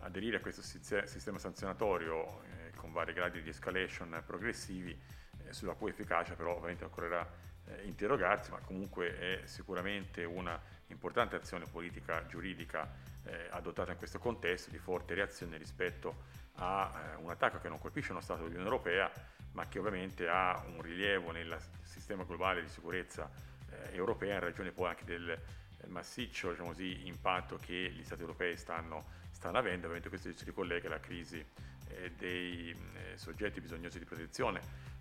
aderire 0.00 0.36
a 0.36 0.40
questo 0.40 0.62
sistema 0.62 1.38
sanzionatorio 1.38 2.42
eh, 2.42 2.70
con 2.76 2.92
vari 2.92 3.12
gradi 3.12 3.42
di 3.42 3.48
escalation 3.48 4.22
progressivi, 4.24 4.98
eh, 5.44 5.52
sulla 5.52 5.74
cui 5.74 5.90
efficacia 5.90 6.34
però 6.34 6.54
ovviamente 6.56 6.84
occorrerà 6.84 7.28
eh, 7.66 7.84
interrogarsi, 7.84 8.50
ma 8.50 8.58
comunque 8.58 9.18
è 9.18 9.40
sicuramente 9.46 10.24
una 10.24 10.60
importante 10.88 11.36
azione 11.36 11.66
politica 11.66 12.24
giuridica 12.26 12.88
eh, 13.24 13.48
adottata 13.50 13.92
in 13.92 13.98
questo 13.98 14.18
contesto 14.18 14.70
di 14.70 14.78
forte 14.78 15.14
reazione 15.14 15.56
rispetto 15.56 16.24
a 16.54 17.14
eh, 17.14 17.16
un 17.16 17.30
attacco 17.30 17.58
che 17.58 17.68
non 17.68 17.78
colpisce 17.78 18.12
uno 18.12 18.20
Stato 18.20 18.42
dell'Unione 18.42 18.68
Europea, 18.68 19.10
ma 19.52 19.66
che 19.66 19.78
ovviamente 19.78 20.28
ha 20.28 20.62
un 20.68 20.80
rilievo 20.82 21.32
nel 21.32 21.56
sistema 21.82 22.24
globale 22.24 22.62
di 22.62 22.68
sicurezza 22.68 23.28
eh, 23.70 23.94
europea 23.96 24.34
in 24.34 24.40
ragione 24.40 24.70
poi 24.70 24.88
anche 24.88 25.04
del 25.04 25.38
massiccio 25.86 26.50
diciamo 26.50 26.68
così, 26.68 27.06
impatto 27.06 27.56
che 27.56 27.90
gli 27.90 28.04
Stati 28.04 28.20
europei 28.20 28.56
stanno, 28.56 29.24
stanno 29.36 29.58
avendo, 29.58 29.86
ovviamente 29.86 30.08
questo 30.08 30.32
si 30.32 30.44
ricollega 30.46 30.86
alla 30.88 30.98
crisi 30.98 31.44
eh, 31.88 32.12
dei 32.16 32.74
soggetti 33.16 33.60
bisognosi 33.60 33.98
di 33.98 34.06
protezione 34.06 34.60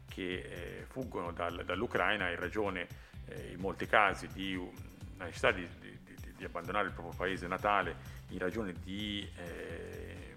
che 0.10 0.82
eh, 0.82 0.86
fuggono 0.88 1.32
dal, 1.32 1.64
dall'Ucraina 1.66 2.30
in 2.30 2.36
ragione 2.36 2.86
eh, 3.28 3.52
in 3.54 3.60
molti 3.60 3.88
casi 3.88 4.28
di 4.28 4.54
una 4.56 5.24
necessità 5.24 5.52
di, 5.52 5.68
di, 5.80 5.98
di, 6.04 6.34
di, 6.36 6.44
abbandonare 6.44 6.88
il 6.88 6.94
proprio 6.94 7.16
paese 7.16 7.48
natale 7.48 7.96
in 8.30 8.40
ragione 8.40 8.74
di 8.84 9.28
eh, 9.38 10.36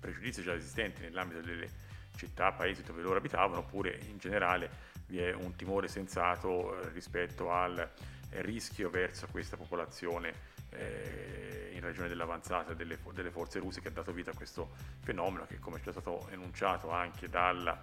pregiudizi 0.00 0.42
già 0.42 0.54
esistenti 0.54 1.02
nell'ambito 1.02 1.42
delle 1.42 1.68
città, 2.16 2.52
paesi 2.52 2.82
dove 2.82 3.02
loro 3.02 3.18
abitavano, 3.18 3.60
oppure 3.60 4.00
in 4.08 4.16
generale 4.18 4.70
vi 5.06 5.20
è 5.20 5.34
un 5.34 5.54
timore 5.54 5.86
sensato 5.86 6.80
eh, 6.80 6.88
rispetto 6.92 7.52
al 7.52 7.78
eh, 7.78 8.42
rischio 8.42 8.88
verso 8.88 9.28
questa 9.30 9.56
popolazione 9.56 10.56
eh, 10.70 11.67
ragione 11.88 12.08
dell'avanzata 12.08 12.74
delle, 12.74 12.98
delle, 13.12 13.30
forze 13.30 13.58
russe 13.58 13.80
che 13.80 13.88
ha 13.88 13.92
dato 13.92 14.12
vita 14.12 14.30
a 14.30 14.34
questo 14.34 14.70
fenomeno 15.00 15.46
che 15.46 15.58
come 15.58 15.78
è 15.78 15.80
già 15.80 15.92
stato 15.92 16.28
enunciato 16.30 16.90
anche 16.90 17.28
dalla 17.28 17.80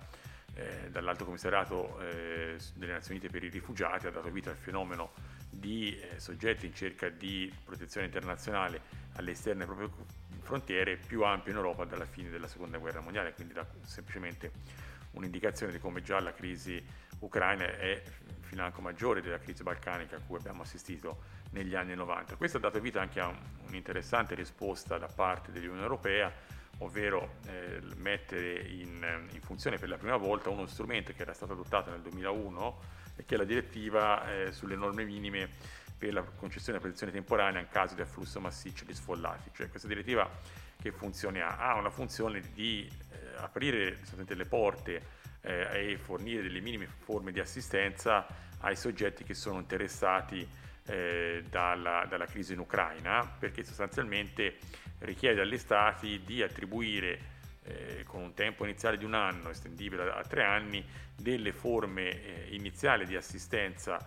eh, 0.55 0.89
dall'Alto 0.89 1.25
Commissariato 1.25 1.99
eh, 1.99 2.57
delle 2.75 2.93
Nazioni 2.93 3.19
Unite 3.19 3.29
per 3.29 3.43
i 3.43 3.49
rifugiati 3.49 4.07
ha 4.07 4.11
dato 4.11 4.29
vita 4.29 4.49
al 4.49 4.55
fenomeno 4.55 5.11
di 5.49 5.97
eh, 5.97 6.19
soggetti 6.19 6.65
in 6.65 6.73
cerca 6.73 7.09
di 7.09 7.53
protezione 7.63 8.05
internazionale 8.05 8.81
alle 9.15 9.31
esterne 9.31 9.65
proprie 9.65 9.89
frontiere 10.45 10.95
più 10.95 11.23
ampio 11.23 11.51
in 11.51 11.57
Europa 11.57 11.83
dalla 11.83 12.05
fine 12.05 12.29
della 12.29 12.47
seconda 12.47 12.77
guerra 12.77 13.01
mondiale, 13.01 13.33
quindi 13.33 13.53
da 13.53 13.65
semplicemente 13.83 14.51
un'indicazione 15.11 15.71
di 15.71 15.79
come 15.79 16.01
già 16.01 16.19
la 16.19 16.33
crisi 16.33 16.81
ucraina 17.19 17.65
è 17.65 18.01
financo 18.41 18.81
maggiore 18.81 19.21
della 19.21 19.39
crisi 19.39 19.63
balcanica 19.63 20.17
a 20.17 20.19
cui 20.19 20.37
abbiamo 20.37 20.61
assistito 20.61 21.23
negli 21.51 21.75
anni 21.75 21.95
90. 21.95 22.35
Questo 22.35 22.57
ha 22.57 22.59
dato 22.59 22.79
vita 22.79 23.01
anche 23.01 23.19
a 23.19 23.33
un'interessante 23.67 24.35
risposta 24.35 24.97
da 24.97 25.07
parte 25.07 25.51
dell'Unione 25.51 25.81
Europea 25.81 26.31
ovvero 26.79 27.35
eh, 27.47 27.79
mettere 27.97 28.59
in, 28.59 29.27
in, 29.31 29.41
funzione 29.41 29.77
per 29.77 29.87
la 29.87 29.97
prima 29.97 30.17
volta 30.17 30.49
uno 30.49 30.65
strumento 30.67 31.13
che 31.13 31.21
era 31.21 31.33
stato 31.33 31.53
adottato 31.53 31.89
nel 31.89 32.01
2001 32.01 32.79
e 33.15 33.25
che 33.25 33.35
è 33.35 33.37
la 33.37 33.45
direttiva 33.45 34.29
eh, 34.29 34.51
sulle 34.51 34.75
norme 34.75 35.05
minime 35.05 35.49
per 35.97 36.13
la 36.13 36.21
concessione 36.21 36.77
di 36.77 36.83
protezione 36.83 37.11
temporanea 37.11 37.61
in 37.61 37.69
caso 37.69 37.95
di 37.95 38.01
afflusso 38.01 38.39
massiccio 38.39 38.85
di 38.85 38.93
sfollati. 38.93 39.51
Cioè 39.53 39.69
questa 39.69 39.87
direttiva 39.87 40.29
che 40.81 40.91
funzione 40.91 41.41
ha? 41.41 41.57
Ha 41.57 41.75
una 41.75 41.89
funzione 41.89 42.41
di 42.53 42.87
eh, 43.11 43.37
aprire 43.37 43.99
le 44.27 44.45
porte 44.45 45.01
eh, 45.41 45.91
e 45.91 45.97
fornire 45.97 46.41
delle 46.41 46.59
minime 46.59 46.87
forme 46.87 47.31
di 47.31 47.39
assistenza 47.39 48.25
ai 48.59 48.75
soggetti 48.75 49.23
che 49.23 49.33
sono 49.33 49.59
interessati 49.59 50.47
eh, 50.87 51.43
dalla, 51.49 52.05
dalla 52.07 52.25
crisi 52.25 52.53
in 52.53 52.59
Ucraina, 52.59 53.25
perché 53.25 53.63
sostanzialmente 53.63 54.57
richiede 54.99 55.41
agli 55.41 55.57
Stati 55.57 56.21
di 56.23 56.41
attribuire 56.41 57.33
eh, 57.63 58.03
con 58.05 58.21
un 58.21 58.33
tempo 58.33 58.63
iniziale 58.63 58.97
di 58.97 59.05
un 59.05 59.13
anno, 59.13 59.49
estendibile 59.49 60.11
a, 60.11 60.21
tre 60.23 60.43
anni, 60.43 60.83
delle 61.15 61.51
forme 61.51 62.09
eh, 62.09 62.55
iniziali 62.55 63.05
di 63.05 63.15
assistenza 63.15 63.97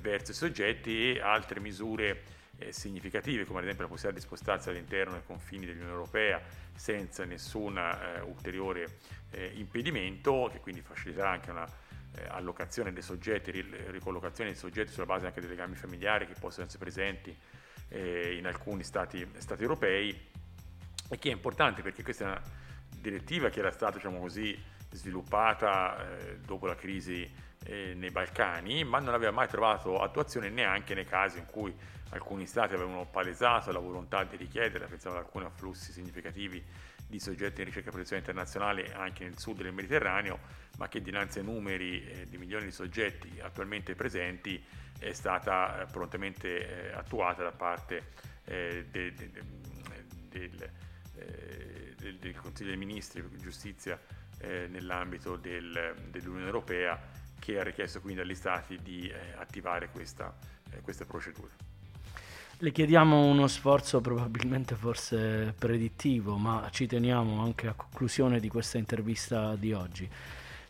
verso 0.00 0.32
i 0.32 0.34
soggetti 0.34 1.12
e 1.12 1.20
altre 1.20 1.60
misure 1.60 2.22
eh, 2.58 2.72
significative, 2.72 3.44
come 3.44 3.58
ad 3.58 3.64
esempio 3.64 3.84
la 3.84 3.90
possibilità 3.90 4.20
di 4.20 4.26
spostarsi 4.26 4.68
all'interno 4.68 5.12
dei 5.14 5.24
confini 5.24 5.66
dell'Unione 5.66 5.92
Europea 5.92 6.40
senza 6.74 7.24
nessun 7.24 7.78
eh, 7.78 8.20
ulteriore 8.20 8.98
eh, 9.30 9.52
impedimento, 9.54 10.48
che 10.52 10.60
quindi 10.60 10.80
faciliterà 10.80 11.30
anche 11.30 11.50
una 11.50 11.82
allocazione 12.28 12.92
dei 12.92 13.02
soggetti, 13.02 13.50
ricollocazione 13.88 14.50
dei 14.50 14.58
soggetti 14.58 14.92
sulla 14.92 15.04
base 15.04 15.26
anche 15.26 15.40
dei 15.40 15.48
legami 15.48 15.74
familiari 15.74 16.28
che 16.28 16.34
possono 16.38 16.64
essere 16.64 16.78
presenti 16.78 17.36
in 17.88 18.46
alcuni 18.46 18.84
stati, 18.84 19.28
stati 19.38 19.62
europei. 19.62 20.30
E 21.10 21.18
che 21.18 21.30
è 21.30 21.32
importante 21.32 21.82
perché 21.82 22.04
questa 22.04 22.24
è 22.24 22.26
una 22.28 22.42
direttiva 23.00 23.50
che 23.50 23.58
era 23.58 23.72
stata 23.72 23.96
diciamo 23.96 24.20
così, 24.20 24.56
sviluppata 24.92 26.18
eh, 26.18 26.38
dopo 26.38 26.66
la 26.66 26.76
crisi 26.76 27.28
eh, 27.64 27.94
nei 27.94 28.10
Balcani, 28.10 28.84
ma 28.84 28.98
non 28.98 29.14
aveva 29.14 29.32
mai 29.32 29.48
trovato 29.48 30.00
attuazione 30.00 30.48
neanche 30.48 30.94
nei 30.94 31.06
casi 31.06 31.38
in 31.38 31.46
cui 31.46 31.74
alcuni 32.10 32.46
stati 32.46 32.74
avevano 32.74 33.06
palesato 33.06 33.72
la 33.72 33.78
volontà 33.78 34.24
di 34.24 34.36
richiedere, 34.36 34.86
pensavo 34.86 35.16
ad 35.16 35.24
alcuni 35.24 35.44
afflussi 35.44 35.92
significativi 35.92 36.62
di 37.06 37.18
soggetti 37.18 37.60
in 37.60 37.66
ricerca 37.66 37.88
e 37.88 37.92
protezione 37.92 38.20
internazionale 38.20 38.92
anche 38.92 39.24
nel 39.24 39.38
sud 39.38 39.62
del 39.62 39.72
Mediterraneo, 39.72 40.38
ma 40.78 40.88
che 40.88 41.00
dinanzi 41.00 41.38
ai 41.38 41.44
numeri 41.44 42.04
eh, 42.06 42.28
di 42.28 42.38
milioni 42.38 42.66
di 42.66 42.72
soggetti 42.72 43.40
attualmente 43.40 43.94
presenti 43.94 44.62
è 44.98 45.12
stata 45.12 45.82
eh, 45.82 45.86
prontamente 45.86 46.90
eh, 46.90 46.92
attuata 46.92 47.42
da 47.42 47.52
parte 47.52 48.12
eh, 48.44 48.86
de, 48.90 49.12
de, 49.12 49.30
de, 49.30 49.42
del 50.28 50.70
eh, 51.16 51.94
del, 51.96 52.16
del, 52.16 52.36
Consiglio 52.36 52.70
dei 52.70 52.78
Ministri 52.78 53.26
di 53.26 53.38
Giustizia 53.38 53.98
nell'ambito 54.44 55.36
del, 55.36 55.94
dell'Unione 56.10 56.44
Europea 56.44 57.00
che 57.44 57.60
ha 57.60 57.62
richiesto 57.62 58.00
quindi 58.00 58.22
agli 58.22 58.34
Stati 58.34 58.78
di 58.82 59.06
eh, 59.06 59.34
attivare 59.36 59.90
questa, 59.90 60.34
eh, 60.70 60.80
queste 60.80 61.04
procedure. 61.04 61.50
Le 62.56 62.70
chiediamo 62.70 63.26
uno 63.26 63.46
sforzo 63.48 64.00
probabilmente 64.00 64.74
forse 64.76 65.54
predittivo, 65.58 66.36
ma 66.36 66.68
ci 66.70 66.86
teniamo 66.86 67.42
anche 67.42 67.66
a 67.66 67.74
conclusione 67.74 68.40
di 68.40 68.48
questa 68.48 68.78
intervista 68.78 69.54
di 69.56 69.74
oggi. 69.74 70.08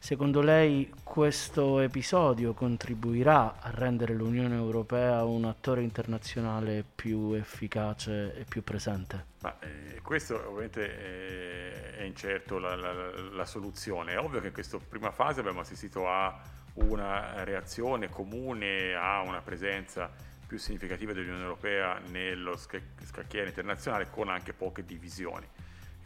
Secondo 0.04 0.40
lei 0.40 0.92
questo 1.02 1.78
episodio 1.78 2.52
contribuirà 2.52 3.60
a 3.60 3.70
rendere 3.70 4.12
l'Unione 4.12 4.56
Europea 4.56 5.24
un 5.24 5.44
attore 5.44 5.82
internazionale 5.82 6.84
più 6.94 7.32
efficace 7.32 8.34
e 8.36 8.44
più 8.44 8.62
presente? 8.64 9.24
Ma, 9.40 9.56
eh, 9.60 10.00
questo 10.02 10.34
ovviamente 10.46 11.94
è, 11.94 11.96
è 11.98 12.02
incerto 12.02 12.58
la, 12.58 12.74
la, 12.74 12.92
la, 13.32 13.44
soluzione. 13.46 14.12
È 14.12 14.18
ovvio 14.18 14.40
che 14.40 14.48
in 14.48 14.52
questa 14.52 14.78
prima 14.78 15.10
fase 15.10 15.40
abbiamo 15.40 15.60
assistito 15.60 16.06
a 16.06 16.38
una 16.74 17.44
reazione 17.44 18.08
comune, 18.08 18.94
a 18.94 19.20
una 19.20 19.40
presenza 19.40 20.10
più 20.46 20.58
significativa 20.58 21.12
dell'Unione 21.12 21.42
Europea 21.42 21.98
nello 22.10 22.56
scacchiere 22.56 23.48
internazionale 23.48 24.10
con 24.10 24.28
anche 24.28 24.52
poche 24.52 24.84
divisioni. 24.84 25.46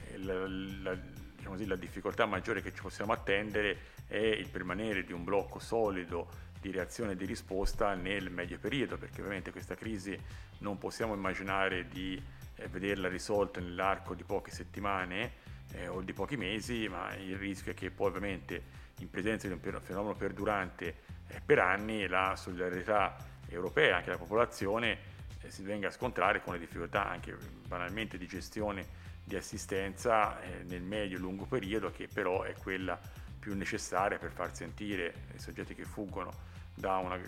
Eh, 0.07 0.19
la, 0.19 0.95
diciamo 0.95 1.55
così, 1.55 1.67
la 1.67 1.77
difficoltà 1.77 2.27
maggiore 2.27 2.63
che 2.63 2.73
ci 2.75 2.83
possiamo 2.83 3.13
attendere 3.13 3.79
è 4.07 4.17
il 4.17 4.49
permanere 4.49 5.05
di 5.05 5.13
un 5.13 5.25
blocco 5.25 5.59
solido 5.59 6.47
di 6.61 6.71
reazione 6.71 7.13
e 7.13 7.17
di 7.17 7.25
risposta 7.25 7.95
nel 7.95 8.31
medio 8.31 8.59
periodo, 8.59 8.97
perché 8.97 9.21
ovviamente 9.21 9.51
questa 9.53 9.75
crisi 9.75 10.19
non 10.59 10.77
possiamo 10.79 11.15
immaginare 11.15 11.87
di 11.87 12.21
eh, 12.57 12.69
vederla 12.69 13.09
risolta 13.09 13.61
nell'arco 13.61 14.15
di 14.15 14.25
poche 14.25 14.51
settimane, 14.51 15.47
eh, 15.73 15.89
o 15.89 16.01
di 16.01 16.13
pochi 16.13 16.37
mesi, 16.37 16.89
ma 16.89 17.15
il 17.15 17.37
rischio 17.37 17.73
è 17.73 17.75
che 17.75 17.91
poi 17.91 18.09
ovviamente 18.09 18.87
in 18.99 19.11
presenza 19.11 19.47
di 19.47 19.53
un 19.53 19.81
fenomeno 19.81 20.15
perdurante 20.15 20.97
eh, 21.29 21.41
per 21.45 21.59
anni 21.59 22.07
la 22.07 22.35
solidarietà 22.37 23.17
europea, 23.49 23.97
anche 23.97 24.11
la 24.11 24.19
popolazione, 24.19 24.99
eh, 25.41 25.51
si 25.51 25.63
venga 25.63 25.89
a 25.89 25.91
scontrare 25.91 26.43
con 26.43 26.55
le 26.55 26.59
difficoltà 26.59 27.09
anche 27.09 27.37
banalmente 27.67 28.19
di 28.19 28.27
gestione 28.27 29.07
di 29.25 29.37
assistenza 29.37 30.41
eh, 30.41 30.63
nel 30.65 30.83
medio 30.83 31.17
e 31.17 31.21
lungo 31.21 31.45
periodo, 31.45 31.91
che 31.91 32.09
però 32.09 32.43
è 32.43 32.55
quella 32.55 32.99
più 33.39 33.55
necessaria 33.55 34.19
per 34.19 34.31
far 34.31 34.55
sentire 34.55 35.27
i 35.35 35.39
soggetti 35.39 35.75
che 35.75 35.85
fuggono 35.85 36.33
da 36.75 36.97
una 36.97 37.19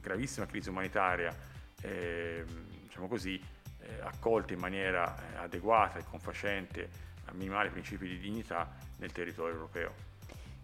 gravissima 0.00 0.46
crisi 0.46 0.68
umanitaria, 0.68 1.34
eh, 1.80 2.44
diciamo 2.82 3.08
così, 3.08 3.40
eh, 3.80 4.00
accolti 4.02 4.54
in 4.54 4.60
maniera 4.60 5.36
adeguata 5.36 5.98
e 5.98 6.04
confacente 6.04 6.88
a 7.26 7.32
minimali 7.32 7.70
principi 7.70 8.08
di 8.08 8.18
dignità 8.18 8.74
nel 8.98 9.12
territorio 9.12 9.54
europeo. 9.54 9.94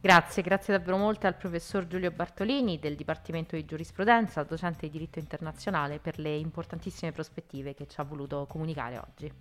Grazie, 0.02 0.42
grazie 0.42 0.76
davvero 0.76 0.96
molto 0.96 1.28
al 1.28 1.36
professor 1.36 1.86
Giulio 1.86 2.10
Bartolini 2.10 2.80
del 2.80 2.96
Dipartimento 2.96 3.54
di 3.54 3.64
Giurisprudenza, 3.64 4.42
docente 4.42 4.86
di 4.86 4.90
diritto 4.90 5.20
internazionale, 5.20 6.00
per 6.00 6.18
le 6.18 6.34
importantissime 6.34 7.12
prospettive 7.12 7.72
che 7.72 7.86
ci 7.86 8.00
ha 8.00 8.02
voluto 8.02 8.44
comunicare 8.48 8.98
oggi. 8.98 9.32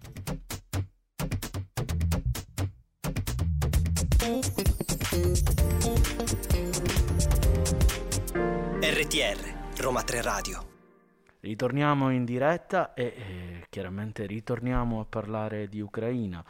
RTR 8.82 9.82
Roma 9.82 10.04
3 10.04 10.22
Radio. 10.22 10.70
Ritorniamo 11.40 12.12
in 12.12 12.24
diretta 12.24 12.94
e 12.94 13.04
eh, 13.04 13.66
chiaramente 13.68 14.28
ritorniamo 14.28 15.00
a 15.00 15.06
parlare 15.06 15.68
di 15.68 15.82
Ucraina 15.82 16.46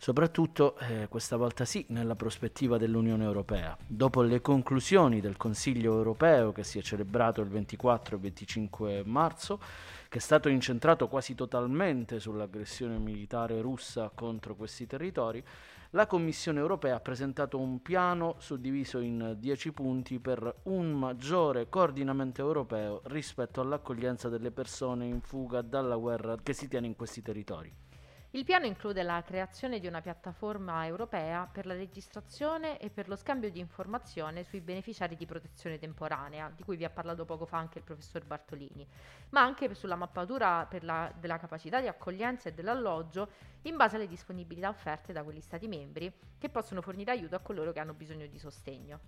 soprattutto 0.00 0.78
eh, 0.78 1.08
questa 1.10 1.36
volta 1.36 1.66
sì 1.66 1.84
nella 1.90 2.16
prospettiva 2.16 2.78
dell'Unione 2.78 3.22
Europea. 3.22 3.76
Dopo 3.86 4.22
le 4.22 4.40
conclusioni 4.40 5.20
del 5.20 5.36
Consiglio 5.36 5.94
Europeo 5.94 6.52
che 6.52 6.64
si 6.64 6.78
è 6.78 6.82
celebrato 6.82 7.42
il 7.42 7.48
24 7.48 8.16
e 8.16 8.18
25 8.18 9.02
marzo, 9.04 9.60
che 10.08 10.16
è 10.16 10.20
stato 10.22 10.48
incentrato 10.48 11.06
quasi 11.06 11.34
totalmente 11.34 12.18
sull'aggressione 12.18 12.96
militare 12.96 13.60
russa 13.60 14.10
contro 14.14 14.56
questi 14.56 14.86
territori, 14.86 15.44
la 15.90 16.06
Commissione 16.06 16.60
europea 16.60 16.94
ha 16.94 17.00
presentato 17.00 17.58
un 17.58 17.82
piano 17.82 18.36
suddiviso 18.38 19.00
in 19.00 19.36
10 19.38 19.72
punti 19.72 20.18
per 20.18 20.60
un 20.62 20.92
maggiore 20.92 21.68
coordinamento 21.68 22.40
europeo 22.40 23.02
rispetto 23.04 23.60
all'accoglienza 23.60 24.30
delle 24.30 24.50
persone 24.50 25.04
in 25.04 25.20
fuga 25.20 25.60
dalla 25.60 25.96
guerra 25.96 26.36
che 26.42 26.54
si 26.54 26.68
tiene 26.68 26.86
in 26.86 26.96
questi 26.96 27.20
territori. 27.20 27.89
Il 28.32 28.44
piano 28.44 28.64
include 28.64 29.02
la 29.02 29.24
creazione 29.24 29.80
di 29.80 29.88
una 29.88 30.00
piattaforma 30.00 30.86
europea 30.86 31.48
per 31.50 31.66
la 31.66 31.74
registrazione 31.74 32.78
e 32.78 32.88
per 32.88 33.08
lo 33.08 33.16
scambio 33.16 33.50
di 33.50 33.58
informazione 33.58 34.44
sui 34.44 34.60
beneficiari 34.60 35.16
di 35.16 35.26
protezione 35.26 35.80
temporanea, 35.80 36.48
di 36.54 36.62
cui 36.62 36.76
vi 36.76 36.84
ha 36.84 36.90
parlato 36.90 37.24
poco 37.24 37.44
fa 37.44 37.58
anche 37.58 37.78
il 37.78 37.84
professor 37.84 38.24
Bartolini, 38.24 38.86
ma 39.30 39.40
anche 39.40 39.74
sulla 39.74 39.96
mappatura 39.96 40.68
la, 40.82 41.12
della 41.18 41.38
capacità 41.38 41.80
di 41.80 41.88
accoglienza 41.88 42.48
e 42.48 42.52
dell'alloggio 42.52 43.30
in 43.62 43.74
base 43.74 43.96
alle 43.96 44.06
disponibilità 44.06 44.68
offerte 44.68 45.12
da 45.12 45.24
quegli 45.24 45.40
Stati 45.40 45.66
membri 45.66 46.12
che 46.38 46.48
possono 46.50 46.82
fornire 46.82 47.10
aiuto 47.10 47.34
a 47.34 47.40
coloro 47.40 47.72
che 47.72 47.80
hanno 47.80 47.94
bisogno 47.94 48.26
di 48.26 48.38
sostegno. 48.38 49.00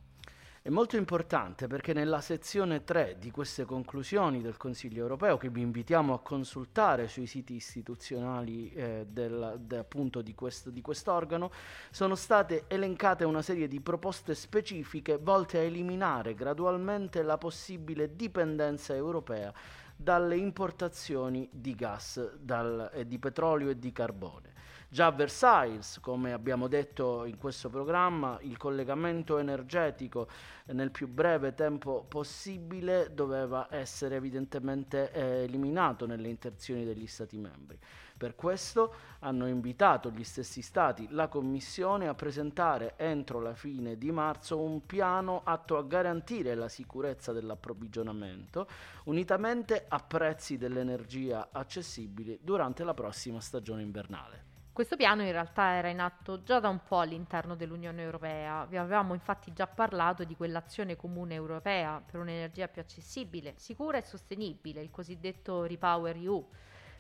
È 0.65 0.69
molto 0.69 0.97
importante 0.97 1.67
perché 1.67 1.93
nella 1.93 2.21
sezione 2.21 2.85
3 2.85 3.17
di 3.19 3.33
queste 3.33 3.65
conclusioni 3.65 4.41
del 4.41 4.57
Consiglio 4.57 5.03
europeo, 5.03 5.37
che 5.37 5.49
vi 5.49 5.61
invitiamo 5.61 6.15
a 6.15 6.21
consultare 6.21 7.09
sui 7.09 7.27
siti 7.27 7.55
istituzionali 7.55 8.71
eh, 8.71 9.05
del, 9.09 9.57
de, 9.59 9.79
appunto 9.79 10.23
di, 10.23 10.37
questo, 10.37 10.71
di 10.71 10.81
quest'organo, 10.81 11.51
sono 11.91 12.15
state 12.15 12.67
elencate 12.69 13.25
una 13.25 13.43
serie 13.43 13.67
di 13.67 13.81
proposte 13.81 14.37
specifiche 14.37 15.17
volte 15.17 15.59
a 15.59 15.63
eliminare 15.63 16.33
gradualmente 16.33 17.23
la 17.23 17.39
possibile 17.39 18.15
dipendenza 18.15 18.95
europea 18.95 19.53
dalle 19.97 20.37
importazioni 20.37 21.49
di 21.51 21.75
gas, 21.75 22.37
dal, 22.37 22.89
eh, 22.95 23.05
di 23.05 23.19
petrolio 23.19 23.69
e 23.69 23.81
di 23.81 23.91
carbone. 23.91 24.53
Già 24.93 25.07
a 25.07 25.11
Versailles, 25.11 26.01
come 26.03 26.35
abbiamo 26.35 26.69
detto 26.69 27.25
in 27.25 27.39
questo 27.39 27.71
programma, 27.71 28.37
il 28.43 28.59
collegamento 28.59 29.39
energetico 29.39 30.29
nel 30.67 30.91
più 30.91 31.09
breve 31.09 31.55
tempo 31.55 32.05
possibile 32.07 33.15
doveva 33.15 33.69
essere 33.71 34.17
evidentemente 34.17 35.11
eh, 35.11 35.45
eliminato 35.45 36.05
nelle 36.05 36.29
intenzioni 36.29 36.85
degli 36.85 37.07
Stati 37.07 37.39
membri. 37.39 37.79
Per 38.19 38.35
questo 38.35 38.95
hanno 39.21 39.47
invitato 39.47 40.11
gli 40.11 40.25
stessi 40.25 40.61
Stati, 40.61 41.07
la 41.09 41.29
Commissione, 41.29 42.07
a 42.07 42.15
presentare 42.15 42.93
entro 42.99 43.41
la 43.41 43.55
fine 43.55 43.97
di 43.97 44.13
marzo 44.13 44.61
un 44.61 44.85
piano 44.85 45.41
atto 45.43 45.79
a 45.79 45.85
garantire 45.85 46.55
la 46.55 46.69
sicurezza 46.69 47.33
dell'approvvigionamento, 47.33 48.69
unitamente 49.05 49.87
a 49.89 50.01
prezzi 50.01 50.59
dell'energia 50.59 51.49
accessibili 51.51 52.41
durante 52.43 52.85
la 52.85 52.93
prossima 52.93 53.41
stagione 53.41 53.81
invernale. 53.81 54.52
Questo 54.75 54.97
piano 54.97 55.21
in 55.21 55.33
realtà 55.33 55.75
era 55.75 55.91
in 55.91 56.01
atto 56.01 56.43
già 56.43 56.59
da 56.59 56.71
un 56.71 56.83
po' 56.83 57.01
all'interno 57.01 57.55
dell'Unione 57.55 58.01
Europea. 58.01 58.65
Vi 58.65 58.79
avevamo 58.79 59.13
infatti 59.13 59.53
già 59.53 59.67
parlato 59.67 60.25
di 60.25 60.35
quell'azione 60.35 60.97
comune 60.97 61.35
europea 61.35 62.01
per 62.01 62.19
un'energia 62.19 62.69
più 62.69 62.81
accessibile, 62.81 63.53
sicura 63.59 63.99
e 63.99 64.03
sostenibile, 64.03 64.81
il 64.81 64.89
cosiddetto 64.91 65.67
Repower 65.67 66.17
EU. 66.17 66.49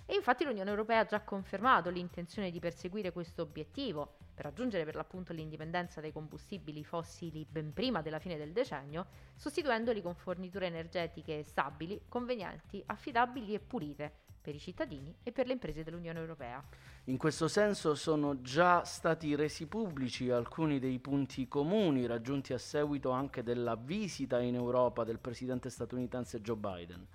E 0.04 0.14
infatti 0.14 0.44
l'Unione 0.44 0.68
Europea 0.68 0.98
ha 0.98 1.06
già 1.06 1.22
confermato 1.22 1.88
l'intenzione 1.88 2.50
di 2.50 2.60
perseguire 2.60 3.10
questo 3.10 3.40
obiettivo 3.40 4.16
per 4.34 4.44
raggiungere 4.44 4.84
per 4.84 4.94
l'appunto 4.94 5.32
l'indipendenza 5.32 6.02
dai 6.02 6.12
combustibili 6.12 6.84
fossili 6.84 7.46
ben 7.48 7.72
prima 7.72 8.02
della 8.02 8.18
fine 8.18 8.36
del 8.36 8.52
decennio, 8.52 9.06
sostituendoli 9.34 10.02
con 10.02 10.14
forniture 10.14 10.66
energetiche 10.66 11.42
stabili, 11.42 12.02
convenienti, 12.06 12.82
affidabili 12.84 13.54
e 13.54 13.60
pulite 13.60 14.12
per 14.42 14.54
i 14.54 14.58
cittadini 14.58 15.14
e 15.22 15.32
per 15.32 15.46
le 15.46 15.52
imprese 15.52 15.84
dell'Unione 15.84 16.18
Europea. 16.18 16.62
In 17.04 17.16
questo 17.16 17.48
senso 17.48 17.94
sono 17.94 18.42
già 18.42 18.84
stati 18.84 19.34
resi 19.34 19.66
pubblici 19.66 20.30
alcuni 20.30 20.78
dei 20.78 20.98
punti 20.98 21.48
comuni 21.48 22.06
raggiunti 22.06 22.52
a 22.52 22.58
seguito 22.58 23.10
anche 23.10 23.42
della 23.42 23.76
visita 23.76 24.40
in 24.40 24.56
Europa 24.56 25.04
del 25.04 25.18
presidente 25.18 25.70
statunitense 25.70 26.42
Joe 26.42 26.56
Biden. 26.56 27.06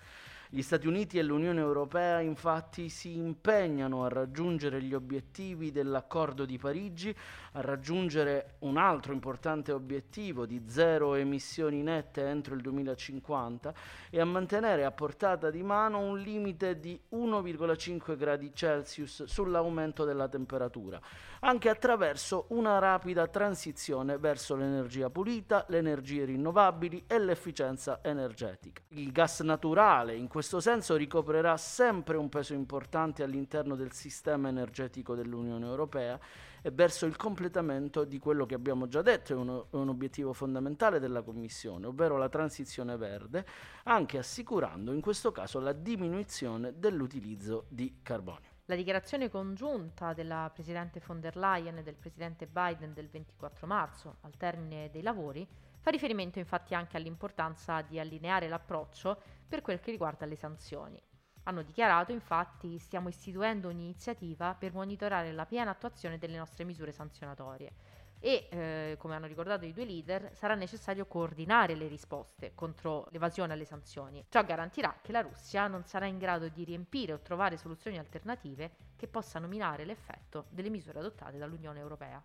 Gli 0.49 0.61
Stati 0.61 0.87
Uniti 0.87 1.19
e 1.19 1.23
l'Unione 1.23 1.59
Europea 1.59 2.21
infatti 2.21 2.87
si 2.87 3.17
impegnano 3.17 4.05
a 4.05 4.07
raggiungere 4.07 4.81
gli 4.81 4.93
obiettivi 4.93 5.71
dell'accordo 5.71 6.45
di 6.45 6.57
Parigi, 6.57 7.13
a 7.51 7.59
raggiungere 7.59 8.55
un 8.59 8.77
altro 8.77 9.11
importante 9.11 9.73
obiettivo 9.73 10.45
di 10.45 10.63
zero 10.67 11.15
emissioni 11.15 11.83
nette 11.83 12.25
entro 12.25 12.55
il 12.55 12.61
2050 12.61 13.73
e 14.09 14.21
a 14.21 14.25
mantenere 14.25 14.85
a 14.85 14.91
portata 14.91 15.49
di 15.49 15.63
mano 15.63 15.99
un 15.99 16.17
limite 16.17 16.79
di 16.79 16.97
1,5 17.11 18.15
gradi 18.15 18.51
Celsius 18.53 19.25
sull'aumento 19.25 20.05
della 20.05 20.29
temperatura, 20.29 20.97
anche 21.41 21.67
attraverso 21.67 22.45
una 22.49 22.79
rapida 22.79 23.27
transizione 23.27 24.17
verso 24.17 24.55
l'energia 24.55 25.09
pulita, 25.09 25.65
le 25.67 25.79
energie 25.79 26.23
rinnovabili 26.23 27.03
e 27.05 27.19
l'efficienza 27.19 27.99
energetica. 28.01 28.81
Il 28.89 29.11
gas 29.11 29.41
naturale 29.41 30.15
in 30.15 30.29
questo 30.37 30.59
senso 30.59 30.95
ricoprirà 30.95 31.57
sempre 31.57 32.15
un 32.15 32.29
peso 32.29 32.53
importante 32.53 33.23
all'interno 33.23 33.75
del 33.75 33.91
sistema 33.91 34.49
energetico 34.49 35.15
dell'Unione 35.15 35.65
Europea 35.65 36.19
e 36.61 36.69
verso 36.69 37.07
il 37.07 37.15
completamento 37.15 38.03
di 38.03 38.19
quello 38.19 38.45
che 38.45 38.53
abbiamo 38.53 38.87
già 38.87 39.01
detto 39.01 39.33
è, 39.33 39.35
uno, 39.35 39.65
è 39.71 39.75
un 39.77 39.89
obiettivo 39.89 40.33
fondamentale 40.33 40.99
della 40.99 41.23
Commissione, 41.23 41.87
ovvero 41.87 42.17
la 42.17 42.29
transizione 42.29 42.95
verde, 42.97 43.47
anche 43.85 44.19
assicurando 44.19 44.93
in 44.93 45.01
questo 45.01 45.31
caso 45.31 45.59
la 45.59 45.73
diminuzione 45.73 46.77
dell'utilizzo 46.77 47.65
di 47.69 48.01
carbonio. 48.03 48.49
La 48.65 48.75
dichiarazione 48.75 49.31
congiunta 49.31 50.13
della 50.13 50.51
Presidente 50.53 51.01
von 51.03 51.19
der 51.19 51.35
Leyen 51.35 51.79
e 51.79 51.81
del 51.81 51.95
Presidente 51.95 52.45
Biden 52.45 52.93
del 52.93 53.09
24 53.09 53.65
marzo, 53.65 54.17
al 54.21 54.37
termine 54.37 54.91
dei 54.91 55.01
lavori, 55.01 55.47
Fa 55.87 55.93
riferimento 55.93 56.37
infatti 56.37 56.75
anche 56.75 56.97
all'importanza 56.97 57.81
di 57.81 57.97
allineare 57.97 58.49
l'approccio 58.49 59.21
per 59.47 59.61
quel 59.61 59.79
che 59.79 59.91
riguarda 59.91 60.25
le 60.25 60.35
sanzioni. 60.35 61.01
Hanno 61.43 61.61
dichiarato 61.61 62.11
infatti 62.11 62.77
stiamo 62.77 63.07
istituendo 63.07 63.69
un'iniziativa 63.69 64.53
per 64.55 64.73
monitorare 64.73 65.31
la 65.31 65.45
piena 65.45 65.71
attuazione 65.71 66.17
delle 66.17 66.37
nostre 66.37 66.65
misure 66.65 66.91
sanzionatorie 66.91 67.71
e, 68.19 68.47
eh, 68.49 68.95
come 68.97 69.15
hanno 69.15 69.27
ricordato 69.27 69.65
i 69.65 69.73
due 69.73 69.85
leader, 69.85 70.31
sarà 70.33 70.55
necessario 70.55 71.05
coordinare 71.05 71.75
le 71.75 71.87
risposte 71.87 72.53
contro 72.55 73.07
l'evasione 73.11 73.53
alle 73.53 73.65
sanzioni. 73.65 74.25
Ciò 74.29 74.43
garantirà 74.43 74.97
che 75.01 75.11
la 75.11 75.21
Russia 75.21 75.67
non 75.67 75.83
sarà 75.85 76.05
in 76.05 76.17
grado 76.17 76.47
di 76.49 76.63
riempire 76.63 77.13
o 77.13 77.19
trovare 77.19 77.57
soluzioni 77.57 77.97
alternative 77.97 78.71
che 78.95 79.07
possano 79.07 79.47
minare 79.47 79.85
l'effetto 79.85 80.45
delle 80.49 80.69
misure 80.69 80.99
adottate 80.99 81.37
dall'Unione 81.37 81.79
Europea. 81.79 82.21